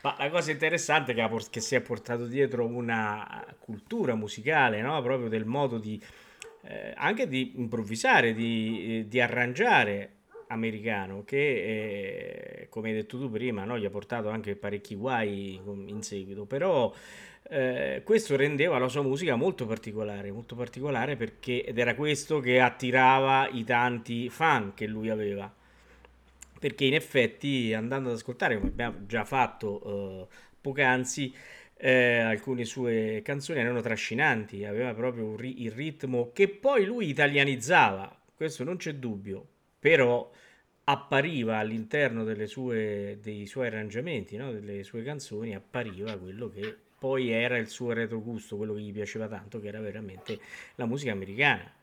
Ma 0.03 0.15
la 0.17 0.29
cosa 0.29 0.51
interessante 0.51 1.11
è 1.11 1.15
che, 1.15 1.29
che 1.49 1.59
si 1.59 1.75
è 1.75 1.81
portato 1.81 2.25
dietro 2.25 2.65
una 2.65 3.45
cultura 3.59 4.15
musicale, 4.15 4.81
no? 4.81 4.99
Proprio 5.01 5.29
del 5.29 5.45
modo 5.45 5.77
di 5.77 6.01
eh, 6.63 6.93
anche 6.95 7.27
di 7.27 7.53
improvvisare, 7.55 8.33
di, 8.33 8.99
eh, 8.99 9.07
di 9.07 9.19
arrangiare 9.19 10.20
americano, 10.51 11.23
che 11.23 11.37
eh, 12.61 12.67
come 12.69 12.89
hai 12.89 12.95
detto 12.95 13.17
tu 13.17 13.29
prima, 13.29 13.63
no? 13.63 13.77
Gli 13.77 13.85
ha 13.85 13.89
portato 13.89 14.29
anche 14.29 14.55
parecchi 14.55 14.95
guai 14.95 15.59
in 15.87 16.01
seguito, 16.03 16.45
però 16.45 16.93
eh, 17.49 18.01
questo 18.05 18.35
rendeva 18.35 18.77
la 18.77 18.87
sua 18.87 19.01
musica 19.01 19.35
molto 19.35 19.65
particolare, 19.65 20.31
molto 20.31 20.55
particolare 20.55 21.15
perché 21.15 21.65
ed 21.65 21.77
era 21.77 21.95
questo 21.95 22.39
che 22.39 22.59
attirava 22.59 23.49
i 23.49 23.63
tanti 23.63 24.29
fan 24.29 24.73
che 24.73 24.87
lui 24.87 25.09
aveva. 25.09 25.51
Perché 26.59 26.85
in 26.85 26.93
effetti 26.93 27.73
andando 27.73 28.09
ad 28.09 28.15
ascoltare, 28.15 28.57
come 28.57 28.69
abbiamo 28.69 29.05
già 29.07 29.25
fatto 29.25 30.27
eh, 30.29 30.35
poc'anzi, 30.61 31.33
eh, 31.75 32.19
alcune 32.19 32.63
sue 32.65 33.21
canzoni 33.23 33.59
erano 33.59 33.81
trascinanti, 33.81 34.63
aveva 34.65 34.93
proprio 34.93 35.35
ri- 35.35 35.63
il 35.63 35.71
ritmo 35.71 36.31
che 36.31 36.47
poi 36.47 36.85
lui 36.85 37.09
italianizzava, 37.09 38.15
questo 38.35 38.63
non 38.63 38.77
c'è 38.77 38.93
dubbio, 38.93 39.47
però 39.81 40.31
appariva 40.85 41.57
all'interno 41.59 42.23
sue, 42.47 43.19
dei 43.21 43.47
suoi 43.47 43.67
arrangiamenti, 43.67 44.37
no? 44.37 44.53
delle 44.53 44.83
sue 44.83 45.03
canzoni, 45.03 45.55
appariva 45.55 46.17
quello 46.17 46.49
che 46.49 46.77
poi 46.99 47.31
era 47.31 47.57
il 47.57 47.67
suo 47.69 47.93
retrogusto, 47.93 48.57
quello 48.57 48.75
che 48.75 48.81
gli 48.81 48.93
piaceva 48.93 49.27
tanto, 49.27 49.59
che 49.59 49.67
era 49.69 49.81
veramente 49.81 50.39
la 50.75 50.85
musica 50.85 51.11
americana. 51.13 51.73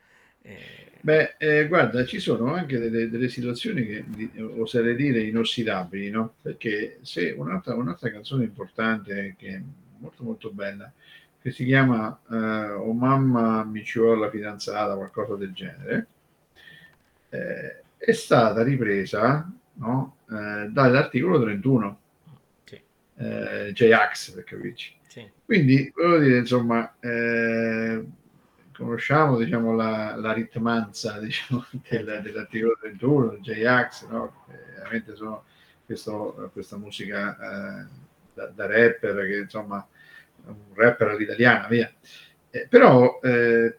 Eh, 0.43 0.93
Beh, 1.01 1.37
eh, 1.39 1.67
guarda, 1.69 2.05
ci 2.05 2.19
sono 2.19 2.53
anche 2.55 2.79
delle, 2.79 3.09
delle 3.09 3.29
situazioni 3.29 3.87
che 3.87 4.05
di- 4.07 4.31
oserei 4.41 4.97
dire 4.97 5.21
inossidabili, 5.23 6.11
no? 6.11 6.35
Perché 6.43 6.99
se 7.03 7.31
un'altra, 7.31 7.75
un'altra 7.77 8.11
canzone 8.11 8.45
importante 8.45 9.35
che 9.39 9.49
è 9.55 9.63
molto 9.99 10.25
molto 10.25 10.51
bella, 10.51 10.93
che 11.41 11.51
si 11.53 11.65
chiama 11.65 12.21
eh, 12.31 12.71
O 12.73 12.93
mamma 12.93 13.65
mi 13.65 13.85
ci 13.85 13.99
vuole 14.01 14.21
la 14.21 14.31
fidanzata, 14.31 14.97
qualcosa 14.97 15.37
del 15.37 15.53
genere, 15.53 16.07
eh, 17.31 17.83
è 17.99 18.13
stata 18.13 18.63
ripresa 18.63 19.51
no? 19.75 20.17
Eh, 20.31 20.69
dall'articolo 20.71 21.41
31, 21.41 22.01
sì, 22.65 22.81
eh, 23.17 23.71
J-Ax 23.73 24.33
per 24.33 24.45
capirci. 24.45 24.97
sì, 25.07 25.31
Quindi, 25.45 25.91
volevo 25.95 26.19
dire, 26.19 26.39
insomma, 26.39 26.95
eh, 27.01 28.05
conosciamo 28.75 29.37
diciamo, 29.39 29.75
la, 29.75 30.15
la 30.17 30.33
ritmanza 30.33 31.19
diciamo, 31.21 31.65
del- 31.89 32.21
dell'articolo 32.23 32.77
31, 32.81 33.29
del 33.31 33.41
J-Ax, 33.41 34.07
no? 34.09 34.45
Veramente 34.77 35.15
sono 35.17 35.45
questo- 35.85 36.51
questa 36.53 36.77
musica 36.77 37.37
eh, 37.85 37.87
da, 38.35 38.47
da 38.49 38.67
rapper, 38.67 39.27
che 39.27 39.37
insomma 39.39 39.87
un 40.47 40.57
rapper 40.75 41.09
all'italiana, 41.09 41.67
via. 41.69 41.93
Eh, 42.51 42.67
però 42.69 43.21
eh, 43.23 43.77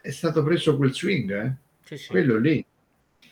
è 0.00 0.10
stato 0.10 0.42
preso 0.42 0.76
quel 0.76 0.92
swing, 0.94 1.30
eh? 1.30 1.52
sì, 1.84 1.96
sì. 1.96 2.08
quello 2.08 2.36
lì. 2.38 2.64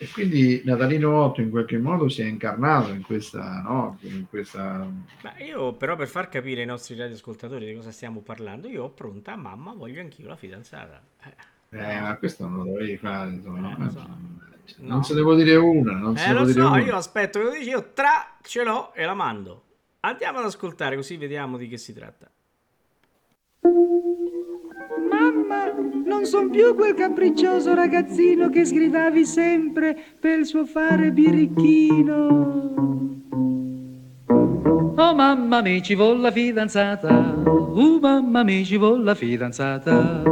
E 0.02 0.08
quindi 0.08 0.62
Natalino 0.64 1.24
8 1.24 1.42
in 1.42 1.50
qualche 1.50 1.76
modo 1.76 2.08
si 2.08 2.22
è 2.22 2.24
incarnato 2.24 2.90
in 2.90 3.02
questa, 3.02 3.60
no? 3.60 3.98
in 4.00 4.26
questa... 4.30 4.90
Ma 5.22 5.34
io 5.40 5.74
però 5.74 5.94
per 5.94 6.08
far 6.08 6.30
capire 6.30 6.62
ai 6.62 6.66
nostri 6.66 6.96
radioascoltatori 6.96 7.66
di 7.66 7.74
cosa 7.74 7.90
stiamo 7.90 8.22
parlando, 8.22 8.66
io 8.66 8.84
ho 8.84 8.88
pronta, 8.88 9.36
mamma, 9.36 9.74
voglio 9.74 10.00
anch'io 10.00 10.26
la 10.26 10.36
fidanzata. 10.36 11.02
Eh, 11.68 11.78
eh 11.78 12.00
ma 12.00 12.16
questo 12.16 12.48
non 12.48 12.56
lo 12.56 12.64
dovevi 12.64 12.96
fare, 12.96 13.32
insomma. 13.32 13.76
Eh, 13.76 13.90
so. 13.90 14.06
Non 14.78 14.96
no. 14.96 15.02
se 15.02 15.12
ne 15.12 15.20
può 15.20 15.34
dire 15.34 15.56
una, 15.56 15.92
non 15.92 16.16
eh, 16.16 16.44
dire 16.44 16.52
so, 16.52 16.66
una. 16.66 16.80
io 16.80 16.96
aspetto 16.96 17.38
che 17.38 17.44
lo 17.44 17.50
dici, 17.50 17.68
io 17.68 17.90
tra 17.92 18.38
ce 18.40 18.64
l'ho 18.64 18.94
e 18.94 19.04
la 19.04 19.12
mando. 19.12 19.64
Andiamo 20.00 20.38
ad 20.38 20.46
ascoltare 20.46 20.96
così 20.96 21.18
vediamo 21.18 21.58
di 21.58 21.68
che 21.68 21.76
si 21.76 21.92
tratta. 21.92 22.30
Mamma, 25.50 25.72
non 26.06 26.24
son 26.26 26.48
più 26.48 26.76
quel 26.76 26.94
capriccioso 26.94 27.74
ragazzino 27.74 28.48
che 28.50 28.64
sgridavi 28.64 29.26
sempre 29.26 29.98
per 30.20 30.38
il 30.38 30.46
suo 30.46 30.64
fare 30.64 31.10
birichino. 31.10 32.14
Oh 34.94 35.14
mamma 35.14 35.60
mi 35.60 35.82
ci 35.82 35.96
vuole 35.96 36.20
la 36.20 36.30
fidanzata, 36.30 37.34
uh 37.44 37.98
mamma 38.00 38.44
mi 38.44 38.64
ci 38.64 38.76
vuole 38.76 39.02
la 39.02 39.14
fidanzata. 39.16 40.22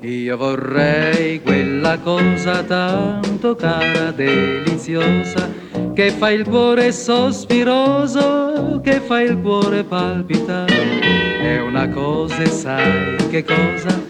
Io 0.00 0.36
vorrei 0.36 1.42
quella 1.42 1.98
cosa 1.98 2.62
tanto 2.62 3.56
cara, 3.56 4.12
deliziosa 4.12 5.59
che 6.00 6.12
fa 6.12 6.30
il 6.30 6.48
cuore 6.48 6.92
sospiroso, 6.92 8.80
che 8.82 9.00
fa 9.00 9.20
il 9.20 9.38
cuore 9.38 9.84
palpitare. 9.84 10.98
È 11.42 11.60
una 11.60 11.90
cosa, 11.90 12.42
sai 12.46 13.16
che 13.28 13.44
cosa? 13.44 14.00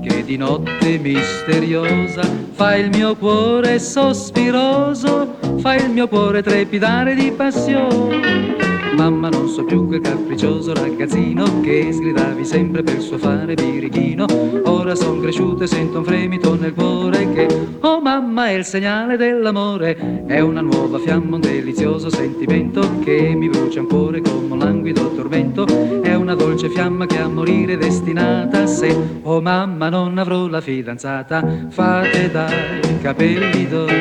Che 0.00 0.22
di 0.24 0.36
notte 0.36 0.98
misteriosa 0.98 2.22
fa 2.52 2.76
il 2.76 2.90
mio 2.90 3.16
cuore 3.16 3.80
sospiroso, 3.80 5.38
fa 5.58 5.74
il 5.74 5.90
mio 5.90 6.06
cuore 6.06 6.40
trepidare 6.40 7.16
di 7.16 7.32
passione 7.32 8.79
Mamma 9.00 9.30
non 9.30 9.48
so 9.48 9.64
più 9.64 9.86
quel 9.86 10.02
capriccioso 10.02 10.74
ragazzino 10.74 11.62
che 11.62 11.90
sgridavi 11.90 12.44
sempre 12.44 12.82
per 12.82 13.00
suo 13.00 13.16
fare 13.16 13.54
birichino. 13.54 14.26
Ora 14.64 14.94
son 14.94 15.22
cresciuto 15.22 15.62
e 15.62 15.66
sento 15.66 16.00
un 16.00 16.04
fremito 16.04 16.54
nel 16.54 16.74
cuore 16.74 17.32
che, 17.32 17.48
oh 17.80 18.02
mamma, 18.02 18.48
è 18.48 18.52
il 18.52 18.64
segnale 18.66 19.16
dell'amore. 19.16 20.26
È 20.26 20.40
una 20.40 20.60
nuova 20.60 20.98
fiamma, 20.98 21.36
un 21.36 21.40
delizioso 21.40 22.10
sentimento 22.10 22.98
che 23.02 23.32
mi 23.34 23.48
brucia 23.48 23.80
ancora 23.80 24.20
come 24.20 24.52
un 24.52 24.58
languido 24.58 25.10
tormento. 25.14 25.64
È 26.02 26.14
una 26.14 26.34
dolce 26.34 26.68
fiamma 26.68 27.06
che 27.06 27.20
a 27.20 27.28
morire 27.28 27.72
è 27.72 27.78
destinata 27.78 28.66
se, 28.66 28.94
oh 29.22 29.40
mamma, 29.40 29.88
non 29.88 30.18
avrò 30.18 30.46
la 30.46 30.60
fidanzata. 30.60 31.68
Fate 31.70 32.30
dai 32.30 33.00
capelli 33.00 33.66
d'oro, 33.66 33.92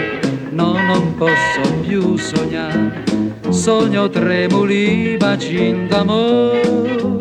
no, 0.51 0.73
non 0.73 1.15
posso 1.15 1.61
più 1.81 2.17
sognare 2.17 3.03
sogno 3.49 4.09
tremuli 4.09 5.17
bacin 5.17 5.87
d'amore. 5.87 7.17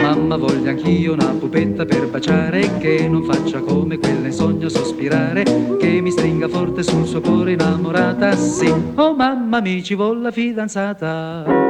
Mamma 0.00 0.36
voglio 0.36 0.70
anch'io 0.70 1.12
una 1.14 1.34
pupetta 1.38 1.84
per 1.84 2.08
baciare 2.08 2.78
che 2.78 3.08
non 3.08 3.24
faccia 3.24 3.60
come 3.60 3.98
quella 3.98 4.26
in 4.26 4.32
sogno 4.32 4.68
sospirare, 4.68 5.42
che 5.78 6.00
mi 6.00 6.10
stringa 6.10 6.48
forte 6.48 6.82
sul 6.82 7.06
suo 7.06 7.20
cuore 7.20 7.52
innamorata, 7.52 8.36
sì. 8.36 8.72
Oh 8.94 9.14
mamma 9.14 9.60
mi 9.60 9.82
ci 9.82 9.94
vuole 9.94 10.20
la 10.20 10.30
fidanzata. 10.30 11.65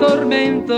Tormento. 0.00 0.76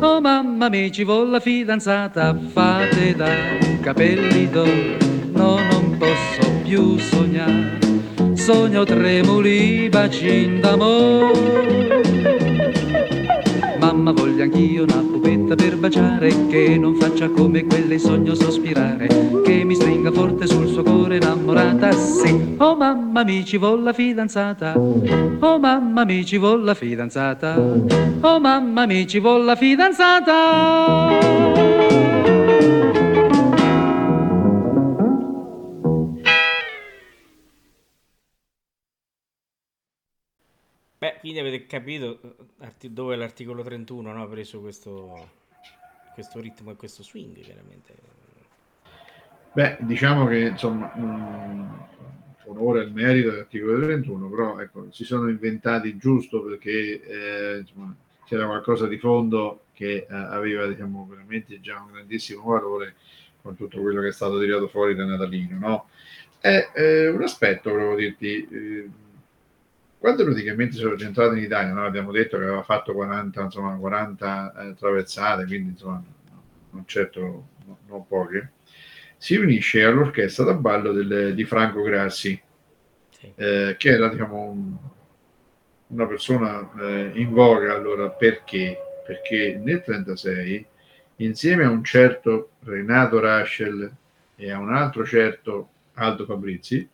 Oh 0.00 0.20
mamma 0.20 0.68
mi 0.68 0.92
ci 0.92 1.02
vuole 1.02 1.30
la 1.30 1.40
fidanzata, 1.40 2.36
fate 2.52 3.14
dai 3.14 3.80
capelli 3.80 4.48
d'oro, 4.50 4.96
no 5.32 5.58
non 5.70 5.96
posso 5.98 6.52
più 6.62 6.98
sognare, 6.98 7.78
sogno 8.34 8.84
tremuli 8.84 9.88
bacin 9.88 10.60
d'amore. 10.60 12.02
Mamma 13.78 14.12
voglio 14.12 14.42
anch'io 14.42 14.82
una 14.82 15.00
pupetta 15.00 15.54
per 15.54 15.75
baciare 15.96 16.46
che 16.48 16.76
non 16.76 16.94
faccia 16.96 17.30
come 17.30 17.64
quelle 17.64 17.98
sogno 17.98 18.34
sospirare 18.34 19.06
che 19.42 19.64
mi 19.64 19.74
stringa 19.74 20.12
forte 20.12 20.46
sul 20.46 20.68
suo 20.68 20.82
cuore 20.82 21.16
innamorata 21.16 21.90
sì. 21.92 22.54
Oh 22.58 22.76
mamma 22.76 23.24
mi 23.24 23.44
ci 23.44 23.56
vuole 23.56 23.82
la 23.82 23.92
fidanzata. 23.92 24.74
Oh 24.76 25.58
mamma 25.58 26.04
mi 26.04 26.24
ci 26.24 26.36
vuole 26.36 26.64
la 26.64 26.74
fidanzata. 26.74 27.58
Oh 28.20 28.38
mamma 28.40 28.86
mi 28.86 29.06
ci 29.06 29.18
vuole 29.18 29.44
la 29.44 29.56
fidanzata. 29.56 30.34
Beh, 40.98 41.16
quindi 41.20 41.38
avete 41.38 41.66
capito 41.66 42.18
eh, 42.60 42.90
dove 42.90 43.16
l'articolo 43.16 43.62
31 43.62 44.12
no, 44.12 44.22
ha 44.22 44.26
preso 44.26 44.60
questo, 44.60 45.28
questo 46.16 46.40
ritmo 46.40 46.70
e 46.70 46.76
questo 46.76 47.02
swing, 47.02 47.38
chiaramente. 47.40 47.94
Beh, 49.52 49.76
diciamo 49.80 50.26
che 50.26 50.38
insomma, 50.46 50.90
um, 50.94 51.86
onore 52.46 52.80
al 52.80 52.90
merito 52.90 53.28
dell'articolo 53.28 53.82
31, 53.82 54.30
però 54.30 54.58
ecco, 54.58 54.86
si 54.92 55.04
sono 55.04 55.28
inventati 55.28 55.98
giusto 55.98 56.42
perché 56.42 57.02
eh, 57.02 57.58
insomma, 57.58 57.94
c'era 58.24 58.46
qualcosa 58.46 58.86
di 58.86 58.96
fondo 58.96 59.64
che 59.74 60.06
eh, 60.08 60.14
aveva 60.14 60.66
diciamo, 60.66 61.06
veramente 61.06 61.60
già 61.60 61.82
un 61.82 61.92
grandissimo 61.92 62.44
valore 62.44 62.94
con 63.42 63.54
tutto 63.54 63.78
quello 63.78 64.00
che 64.00 64.08
è 64.08 64.12
stato 64.12 64.40
tirato 64.40 64.68
fuori 64.68 64.94
da 64.94 65.04
Natalino. 65.04 65.58
No? 65.58 65.88
È 66.40 66.70
eh, 66.74 67.08
un 67.08 67.22
aspetto, 67.22 67.72
volevo 67.72 67.94
dirti 67.94 68.48
eh, 68.50 68.88
quando 69.98 70.24
praticamente 70.24 70.76
sono 70.76 70.94
rientrato 70.94 71.34
in 71.34 71.42
Italia, 71.42 71.72
no? 71.72 71.84
abbiamo 71.84 72.12
detto 72.12 72.36
che 72.36 72.44
aveva 72.44 72.62
fatto 72.62 72.92
40, 72.92 73.42
insomma, 73.42 73.76
40 73.76 74.52
eh, 74.52 74.74
traversate, 74.74 75.46
quindi 75.46 75.70
insomma, 75.70 76.02
non 76.70 76.84
certo 76.86 77.48
no, 77.64 77.78
non 77.86 78.06
poche, 78.06 78.52
si 79.16 79.36
unisce 79.36 79.82
all'orchestra 79.82 80.44
da 80.44 80.54
ballo 80.54 80.92
del, 80.92 81.34
di 81.34 81.44
Franco 81.44 81.82
Grassi, 81.82 82.40
sì. 83.10 83.32
eh, 83.34 83.74
che 83.78 83.88
era 83.88 84.08
diciamo, 84.08 84.42
un, 84.42 84.76
una 85.88 86.06
persona 86.06 86.70
eh, 86.78 87.12
in 87.14 87.32
voga 87.32 87.74
allora 87.74 88.10
perché? 88.10 88.78
Perché 89.04 89.54
nel 89.62 89.82
1936, 89.86 90.66
insieme 91.16 91.64
a 91.64 91.70
un 91.70 91.82
certo 91.82 92.50
Renato 92.64 93.18
Raschel 93.20 93.90
e 94.36 94.50
a 94.50 94.58
un 94.58 94.74
altro 94.74 95.04
certo 95.04 95.70
Aldo 95.94 96.26
Fabrizi, 96.26 96.88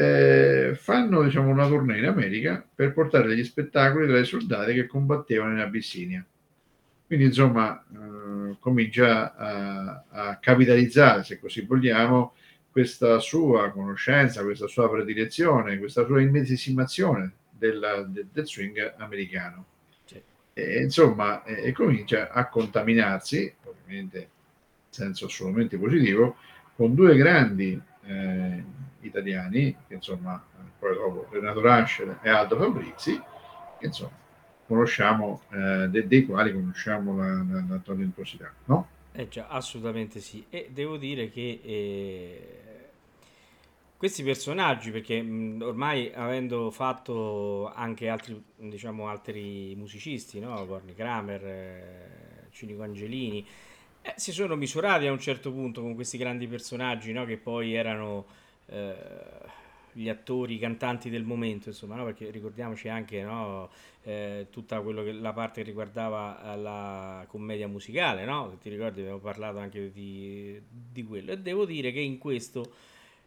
eh, 0.00 0.74
fanno 0.76 1.22
diciamo, 1.22 1.50
una 1.50 1.68
tournée 1.68 1.98
in 1.98 2.06
America 2.06 2.64
per 2.74 2.94
portare 2.94 3.28
degli 3.28 3.44
spettacoli 3.44 4.06
tra 4.06 4.18
i 4.18 4.24
soldati 4.24 4.72
che 4.72 4.86
combattevano 4.86 5.52
in 5.52 5.58
Abissinia. 5.58 6.24
Quindi 7.06 7.26
insomma 7.26 7.78
eh, 7.92 8.56
comincia 8.60 9.34
a, 9.36 10.04
a, 10.08 10.36
capitalizzare, 10.38 11.22
se 11.22 11.38
così 11.38 11.62
vogliamo, 11.62 12.32
questa 12.70 13.18
sua 13.18 13.70
conoscenza, 13.72 14.42
questa 14.42 14.68
sua 14.68 14.88
predilezione, 14.88 15.78
questa 15.78 16.06
sua 16.06 16.22
immedesimazione 16.22 17.32
del, 17.50 18.06
del, 18.08 18.26
del 18.32 18.46
swing 18.46 18.94
americano. 18.96 19.66
Sì. 20.04 20.22
E, 20.54 20.82
insomma, 20.82 21.42
e, 21.42 21.66
e 21.66 21.72
comincia 21.72 22.30
a 22.30 22.48
contaminarsi, 22.48 23.52
ovviamente 23.64 24.18
in 24.18 24.28
senso 24.88 25.26
assolutamente 25.26 25.76
positivo, 25.76 26.36
con 26.74 26.94
due 26.94 27.16
grandi 27.16 27.78
eh, 28.06 28.64
italiani, 29.00 29.76
che 29.86 29.94
insomma, 29.94 30.42
poi 30.78 30.94
dopo 30.94 31.26
Renato 31.30 31.60
Rascher 31.60 32.18
e 32.22 32.28
Aldo 32.30 32.56
Fabrizi, 32.56 33.20
che 33.78 33.86
insomma, 33.86 34.12
conosciamo, 34.66 35.42
eh, 35.50 35.88
de- 35.88 36.06
dei 36.06 36.24
quali 36.26 36.52
conosciamo 36.52 37.16
la, 37.16 37.44
la, 37.48 37.64
la 37.68 37.78
talentuosità, 37.78 38.52
no? 38.66 38.88
Eh 39.12 39.28
già, 39.28 39.48
assolutamente 39.48 40.20
sì. 40.20 40.46
E 40.50 40.68
devo 40.72 40.96
dire 40.96 41.30
che 41.30 41.60
eh, 41.62 42.90
questi 43.96 44.22
personaggi, 44.22 44.90
perché 44.90 45.20
mh, 45.20 45.60
ormai 45.62 46.10
avendo 46.14 46.70
fatto 46.70 47.70
anche 47.74 48.08
altri, 48.08 48.42
diciamo, 48.56 49.08
altri 49.08 49.74
musicisti, 49.76 50.40
no? 50.40 50.64
Corny 50.66 50.94
Kramer, 50.94 51.44
eh, 51.44 52.46
Cinico 52.50 52.82
Angelini, 52.82 53.46
eh, 54.02 54.14
si 54.16 54.32
sono 54.32 54.56
misurati 54.56 55.06
a 55.06 55.12
un 55.12 55.18
certo 55.20 55.52
punto 55.52 55.82
con 55.82 55.94
questi 55.94 56.16
grandi 56.18 56.46
personaggi, 56.46 57.12
no? 57.12 57.24
Che 57.26 57.36
poi 57.36 57.74
erano 57.74 58.26
eh, 58.70 58.94
gli 59.92 60.08
attori, 60.08 60.54
i 60.54 60.58
cantanti 60.58 61.10
del 61.10 61.24
momento, 61.24 61.68
insomma, 61.68 61.96
no? 61.96 62.04
Perché 62.04 62.30
ricordiamoci 62.30 62.88
anche, 62.88 63.22
no? 63.22 63.68
eh, 64.02 64.46
tutta 64.50 64.82
che, 64.82 65.12
la 65.12 65.32
parte 65.32 65.60
che 65.60 65.66
riguardava 65.66 66.54
la 66.56 67.24
commedia 67.28 67.68
musicale, 67.68 68.24
no? 68.24 68.56
Ti 68.60 68.68
ricordi, 68.68 69.00
abbiamo 69.00 69.18
parlato 69.18 69.58
anche 69.58 69.92
di, 69.92 70.60
di 70.68 71.04
quello. 71.04 71.32
E 71.32 71.38
devo 71.38 71.64
dire 71.64 71.92
che 71.92 72.00
in 72.00 72.18
questo 72.18 72.72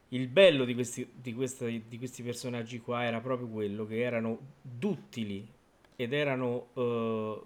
il 0.10 0.28
bello 0.28 0.64
di 0.66 0.74
questi, 0.74 1.08
di, 1.14 1.34
questa, 1.34 1.66
di 1.66 1.98
questi 1.98 2.24
personaggi 2.24 2.80
qua 2.80 3.04
era 3.04 3.20
proprio 3.20 3.48
quello 3.48 3.86
che 3.86 4.00
erano 4.00 4.38
duttili 4.62 5.48
ed 5.96 6.14
erano, 6.14 6.68
eh, 6.76 7.42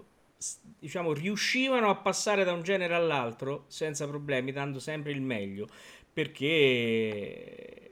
diciamo, 0.79 1.13
riuscivano 1.13 1.89
a 1.89 1.95
passare 1.95 2.43
da 2.43 2.53
un 2.53 2.63
genere 2.63 2.93
all'altro 2.93 3.65
senza 3.67 4.07
problemi, 4.07 4.51
dando 4.51 4.79
sempre 4.79 5.11
il 5.11 5.21
meglio, 5.21 5.67
perché 6.13 7.86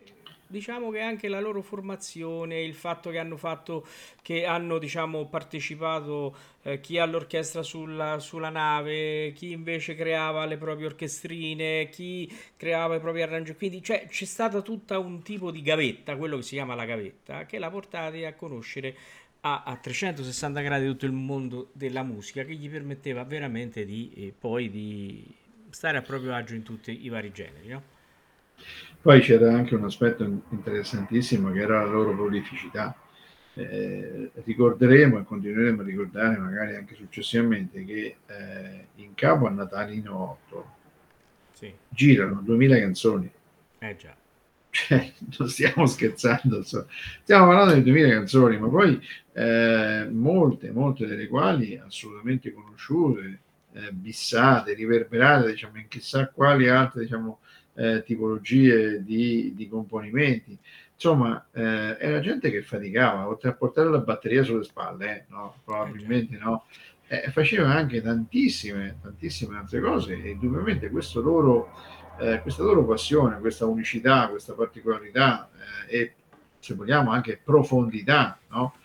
diciamo 0.47 0.91
che 0.91 0.99
anche 0.99 1.27
la 1.27 1.39
loro 1.39 1.61
formazione, 1.61 2.61
il 2.61 2.73
fatto 2.73 3.09
che 3.09 3.17
hanno 3.17 3.37
fatto, 3.37 3.85
che 4.21 4.45
hanno 4.45 4.77
diciamo 4.77 5.25
partecipato 5.25 6.35
eh, 6.63 6.79
chi 6.79 6.97
all'orchestra 6.97 7.63
sulla, 7.63 8.19
sulla 8.19 8.49
nave, 8.49 9.31
chi 9.33 9.51
invece 9.51 9.95
creava 9.95 10.45
le 10.45 10.57
proprie 10.57 10.87
orchestrine, 10.87 11.89
chi 11.89 12.31
creava 12.57 12.95
i 12.95 12.99
propri 12.99 13.21
arrangi, 13.21 13.55
quindi 13.55 13.81
cioè, 13.81 14.07
c'è 14.07 14.25
stata 14.25 14.61
tutta 14.61 14.99
un 14.99 15.21
tipo 15.21 15.51
di 15.51 15.61
gavetta, 15.61 16.15
quello 16.15 16.37
che 16.37 16.43
si 16.43 16.55
chiama 16.55 16.75
la 16.75 16.85
gavetta, 16.85 17.45
che 17.45 17.57
l'ha 17.57 17.69
portata 17.69 18.15
a 18.27 18.33
conoscere 18.33 18.95
a, 19.41 19.63
a 19.63 19.75
360 19.75 20.61
gradi 20.61 20.85
tutto 20.87 21.05
il 21.05 21.11
mondo 21.11 21.69
della 21.73 22.03
musica, 22.03 22.43
che 22.43 22.55
gli 22.55 22.69
permetteva 22.69 23.23
veramente 23.23 23.85
di 23.85 24.11
eh, 24.15 24.33
poi 24.37 24.69
di 24.69 25.23
stare 25.69 25.97
a 25.97 26.01
proprio 26.01 26.33
agio 26.33 26.55
in 26.55 26.63
tutti 26.63 27.05
i 27.05 27.09
vari 27.09 27.31
generi, 27.31 27.67
no? 27.67 27.93
Poi 29.05 29.21
c'era 29.21 29.53
anche 29.53 29.75
un 29.75 29.83
aspetto 29.83 30.23
interessantissimo 30.49 31.51
che 31.51 31.59
era 31.59 31.83
la 31.83 31.91
loro 31.91 32.15
prolificità. 32.15 32.97
Eh, 33.53 34.31
ricorderemo 34.43 35.19
e 35.19 35.23
continueremo 35.23 35.83
a 35.83 35.85
ricordare 35.85 36.37
magari 36.37 36.75
anche 36.75 36.95
successivamente 36.95 37.85
che 37.85 38.15
eh, 38.25 38.87
in 38.95 39.13
capo 39.13 39.45
a 39.45 39.51
Natalino 39.51 40.39
8 40.47 40.65
sì. 41.53 41.71
girano 41.87 42.41
2000 42.41 42.79
canzoni. 42.79 43.31
Eh 43.77 43.95
già. 43.95 44.15
Cioè, 44.71 45.13
non 45.37 45.49
stiamo 45.49 45.85
scherzando, 45.85 46.63
so. 46.63 46.87
stiamo 47.21 47.45
parlando 47.45 47.75
di 47.75 47.83
2000 47.83 48.09
canzoni, 48.09 48.57
ma 48.57 48.69
poi 48.69 48.99
eh, 49.33 50.07
molte, 50.11 50.71
molte 50.71 51.05
delle 51.05 51.27
quali 51.27 51.77
assolutamente 51.77 52.51
conosciute, 52.51 53.39
eh, 53.73 53.91
bissate, 53.91 54.73
riverberate, 54.73 55.51
diciamo, 55.51 55.77
in 55.77 55.87
chissà 55.89 56.27
quali 56.27 56.67
altre, 56.67 57.03
diciamo, 57.03 57.39
eh, 57.75 58.03
tipologie 58.03 59.03
di, 59.03 59.53
di, 59.55 59.67
componimenti. 59.67 60.57
Insomma, 60.93 61.45
eh, 61.51 61.97
era 61.99 62.19
gente 62.21 62.49
che 62.49 62.61
faticava, 62.61 63.27
oltre 63.27 63.49
a 63.49 63.53
portare 63.53 63.89
la 63.89 63.99
batteria 63.99 64.43
sulle 64.43 64.63
spalle, 64.63 65.15
eh, 65.15 65.25
no? 65.29 65.55
probabilmente 65.63 66.37
no, 66.37 66.65
eh, 67.07 67.29
faceva 67.31 67.69
anche 67.69 68.01
tantissime, 68.01 68.97
tantissime 69.01 69.57
altre 69.57 69.81
cose 69.81 70.21
e 70.21 70.29
indubbiamente 70.29 70.89
questo 70.89 71.21
loro, 71.21 71.71
eh, 72.19 72.41
questa 72.41 72.63
loro 72.63 72.85
passione, 72.85 73.39
questa 73.39 73.65
unicità, 73.65 74.29
questa 74.29 74.53
particolarità 74.53 75.49
eh, 75.89 75.97
e 75.97 76.13
se 76.59 76.73
vogliamo 76.73 77.11
anche 77.11 77.39
profondità, 77.43 78.39
no? 78.49 78.75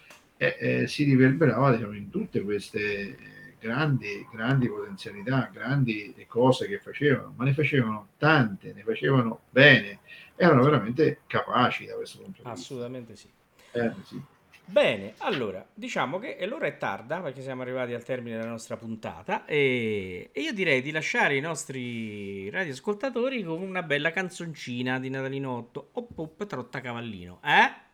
si 0.87 1.05
riverberava 1.05 1.73
diciamo, 1.73 1.93
in 1.93 2.09
tutte 2.09 2.41
queste 2.41 3.15
grandi, 3.61 4.27
grandi 4.33 4.69
potenzialità, 4.69 5.51
grandi 5.53 6.15
cose 6.27 6.67
che 6.67 6.79
facevano, 6.79 7.35
ma 7.37 7.45
ne 7.45 7.53
facevano 7.53 8.09
tante, 8.17 8.73
ne 8.73 8.83
facevano 8.83 9.43
bene, 9.51 10.01
erano 10.35 10.63
veramente 10.63 11.21
capaci 11.27 11.85
da 11.85 11.95
questo 11.95 12.19
punto 12.19 12.43
di 12.43 12.49
vista. 12.49 12.51
Assolutamente 12.51 13.17
sì. 13.17 13.31
Eh, 13.73 13.93
sì. 14.05 14.21
Bene, 14.65 15.15
allora, 15.19 15.67
diciamo 15.75 16.21
che 16.21 16.39
l'ora 16.47 16.69
è 16.69 16.77
tarda 16.77 17.21
perché 17.21 17.43
siamo 17.43 17.63
arrivati 17.63 17.93
al 17.93 18.05
termine 18.05 18.37
della 18.37 18.51
nostra 18.51 18.77
puntata 18.77 19.45
e, 19.45 20.31
e 20.33 20.41
io 20.41 20.53
direi 20.53 20.81
di 20.81 20.93
lasciare 20.93 21.37
i 21.37 21.41
nostri 21.41 22.49
radioascoltatori 22.51 23.43
con 23.43 23.61
una 23.61 23.83
bella 23.83 24.13
canzoncina 24.13 25.01
di 25.01 25.11
Natalino 25.11 25.57
8, 25.57 25.89
Op 25.95 26.19
Op 26.19 26.47
Trotta 26.47 26.81
Cavallino, 26.81 27.41
eh? 27.43 27.89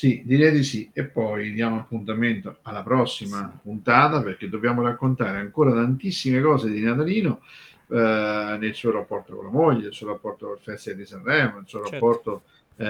Sì, 0.00 0.22
direi 0.24 0.50
di 0.52 0.62
sì. 0.64 0.88
E 0.94 1.04
poi 1.04 1.52
diamo 1.52 1.76
appuntamento 1.76 2.60
alla 2.62 2.82
prossima 2.82 3.60
puntata 3.62 4.22
perché 4.22 4.48
dobbiamo 4.48 4.80
raccontare 4.80 5.36
ancora 5.36 5.74
tantissime 5.74 6.40
cose 6.40 6.70
di 6.70 6.80
Natalino 6.80 7.42
eh, 7.88 8.56
nel 8.58 8.74
suo 8.74 8.92
rapporto 8.92 9.36
con 9.36 9.44
la 9.44 9.50
moglie, 9.50 9.82
nel 9.82 9.92
suo 9.92 10.06
rapporto 10.06 10.46
con 10.46 10.54
il 10.56 10.62
Festival 10.62 10.98
di 11.00 11.04
Sanremo, 11.04 11.56
nel 11.56 11.64
suo 11.66 11.80
certo. 11.80 11.90
rapporto 11.92 12.42
eh, 12.76 12.84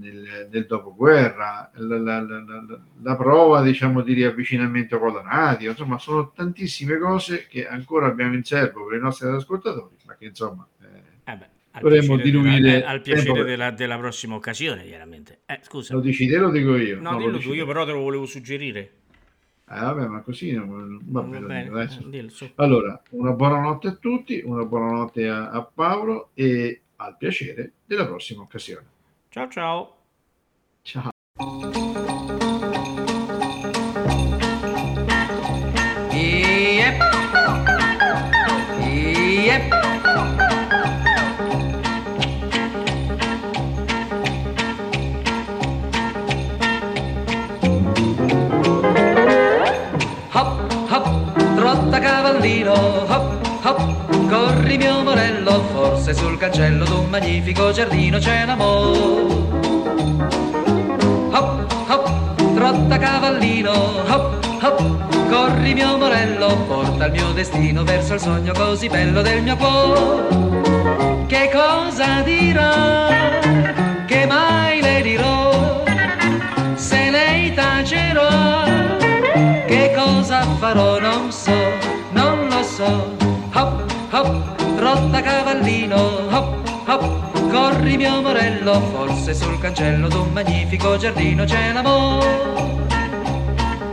nel, 0.00 0.48
nel, 0.50 0.66
dopoguerra, 0.66 1.70
la, 1.74 1.98
la, 1.98 2.20
la, 2.20 2.80
la, 3.00 3.16
prova 3.16 3.62
diciamo 3.62 4.00
di 4.00 4.14
riavvicinamento 4.14 4.98
con 4.98 5.14
la 5.14 5.22
radio, 5.22 5.70
insomma 5.70 6.00
sono 6.00 6.32
tantissime 6.34 6.98
cose 6.98 7.46
che 7.46 7.68
ancora 7.68 8.08
abbiamo 8.08 8.34
in 8.34 8.42
serbo 8.42 8.86
per 8.86 8.98
i 8.98 9.00
nostri 9.00 9.28
ascoltatori, 9.28 9.94
ma 10.04 10.16
che 10.16 10.24
insomma... 10.24 10.66
Eh, 11.76 11.78
eh 11.78 11.80
dovremmo 11.80 12.16
diluire 12.16 12.60
della, 12.60 12.88
al 12.88 13.00
piacere 13.02 13.44
della, 13.44 13.70
della, 13.70 13.98
prossima 13.98 14.34
occasione, 14.34 14.84
chiaramente. 14.84 15.40
Eh, 15.46 15.60
scusa. 15.62 15.94
Lo 15.94 16.00
dici 16.00 16.26
te 16.26 16.38
lo 16.38 16.50
dico 16.50 16.76
io? 16.76 17.00
No, 17.00 17.12
no 17.12 17.18
dillo 17.18 17.38
tu, 17.38 17.52
io 17.52 17.66
però 17.66 17.84
te 17.84 17.92
lo 17.92 18.00
volevo 18.00 18.24
suggerire. 18.24 18.92
Eh, 19.68 19.80
vabbè, 19.80 20.06
ma 20.06 20.20
così 20.22 20.52
non 20.52 21.00
va 21.04 21.22
bene. 21.22 21.68
bene. 21.68 22.28
allora, 22.54 23.02
una 23.10 23.32
buonanotte 23.32 23.88
a 23.88 23.94
tutti, 23.94 24.40
una 24.44 24.64
buonanotte 24.64 25.28
a, 25.28 25.50
a 25.50 25.62
Paolo 25.62 26.30
e 26.34 26.82
al 26.96 27.16
piacere 27.16 27.72
della 27.84 28.06
prossima 28.06 28.42
occasione. 28.42 28.86
Ciao 29.28 29.48
ciao. 29.48 29.96
Ciao. 30.82 31.10
Magnifico 57.18 57.72
giardino 57.72 58.18
c'è 58.18 58.44
l'amore. 58.44 58.98
Hop, 61.32 61.72
hop, 61.88 62.54
trotta 62.54 62.98
cavallino, 62.98 63.72
hop, 63.72 64.62
hop, 64.62 65.28
corri 65.30 65.72
mio 65.72 65.96
morello, 65.96 66.54
porta 66.68 67.06
il 67.06 67.12
mio 67.12 67.32
destino 67.32 67.84
verso 67.84 68.14
il 68.14 68.20
sogno 68.20 68.52
così 68.52 68.88
bello 68.88 69.22
del 69.22 69.42
mio 69.42 69.56
cuore. 69.56 71.24
Che 71.26 71.50
cosa 71.50 72.20
dirà? 72.22 73.00
Che 74.04 74.26
mai 74.26 74.82
le 74.82 75.00
dirò? 75.00 75.84
Se 76.74 77.10
lei 77.10 77.54
tacerò, 77.54 78.64
che 79.66 79.92
cosa 79.96 80.42
farò 80.58 81.00
non 81.00 81.32
so. 81.32 81.65
Mio 87.96 88.20
morello, 88.20 88.80
forse 88.92 89.32
sul 89.34 89.58
cancello 89.58 90.08
d'un 90.08 90.30
magnifico 90.32 90.96
giardino 90.96 91.44
c'è 91.44 91.72
l'amore. 91.72 92.84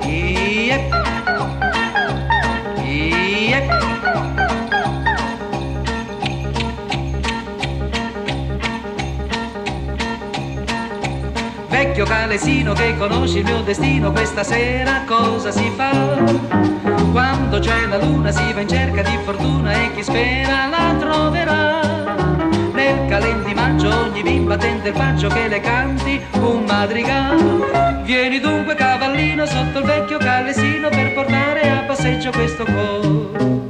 Iep. 0.05 0.93
Yep. 2.83 3.81
Vecchio 11.69 12.05
calesino 12.05 12.73
che 12.73 12.97
conosci 12.97 13.37
il 13.37 13.45
mio 13.45 13.61
destino, 13.61 14.11
questa 14.11 14.43
sera 14.43 15.03
cosa 15.05 15.51
si 15.51 15.71
fa? 15.75 15.91
Quando 17.11 17.59
c'è 17.59 17.85
la 17.87 17.97
luna 17.97 18.31
si 18.31 18.51
va 18.53 18.61
in 18.61 18.67
cerca 18.67 19.01
di 19.01 19.17
fortuna 19.23 19.71
e 19.73 19.93
chi 19.93 20.03
spera 20.03 20.67
la 20.67 20.95
troverà. 20.99 21.72
Il 24.87 24.93
bacio 24.93 25.27
che 25.29 25.47
le 25.47 25.59
canti 25.59 26.21
un 26.39 26.63
madrigal. 26.65 28.03
Vieni 28.03 28.39
dunque 28.39 28.75
cavallino 28.75 29.45
sotto 29.45 29.79
il 29.79 29.85
vecchio 29.85 30.17
calesino 30.17 30.89
per 30.89 31.13
portare 31.13 31.69
a 31.69 31.83
passeggio 31.85 32.31
questo 32.31 32.65
cuore. 32.65 33.62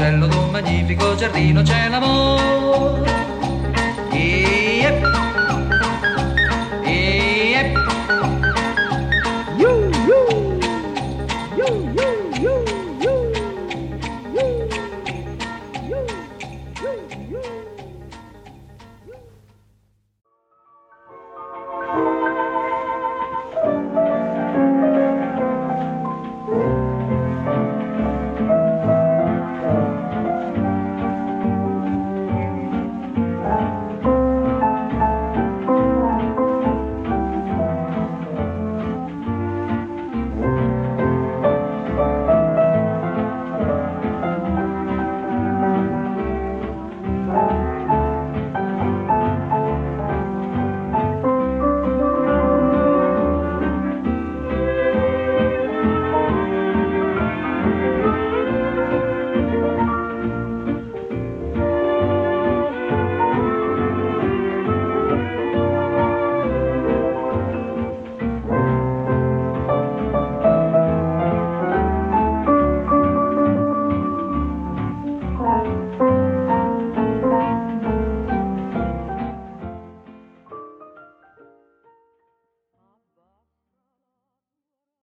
Cancello 0.00 0.26
d'un 0.28 0.48
magnifico 0.50 1.14
giardino 1.14 1.60
c'è 1.60 1.88
l'amore. 1.90 3.12
Yep. 4.12 5.19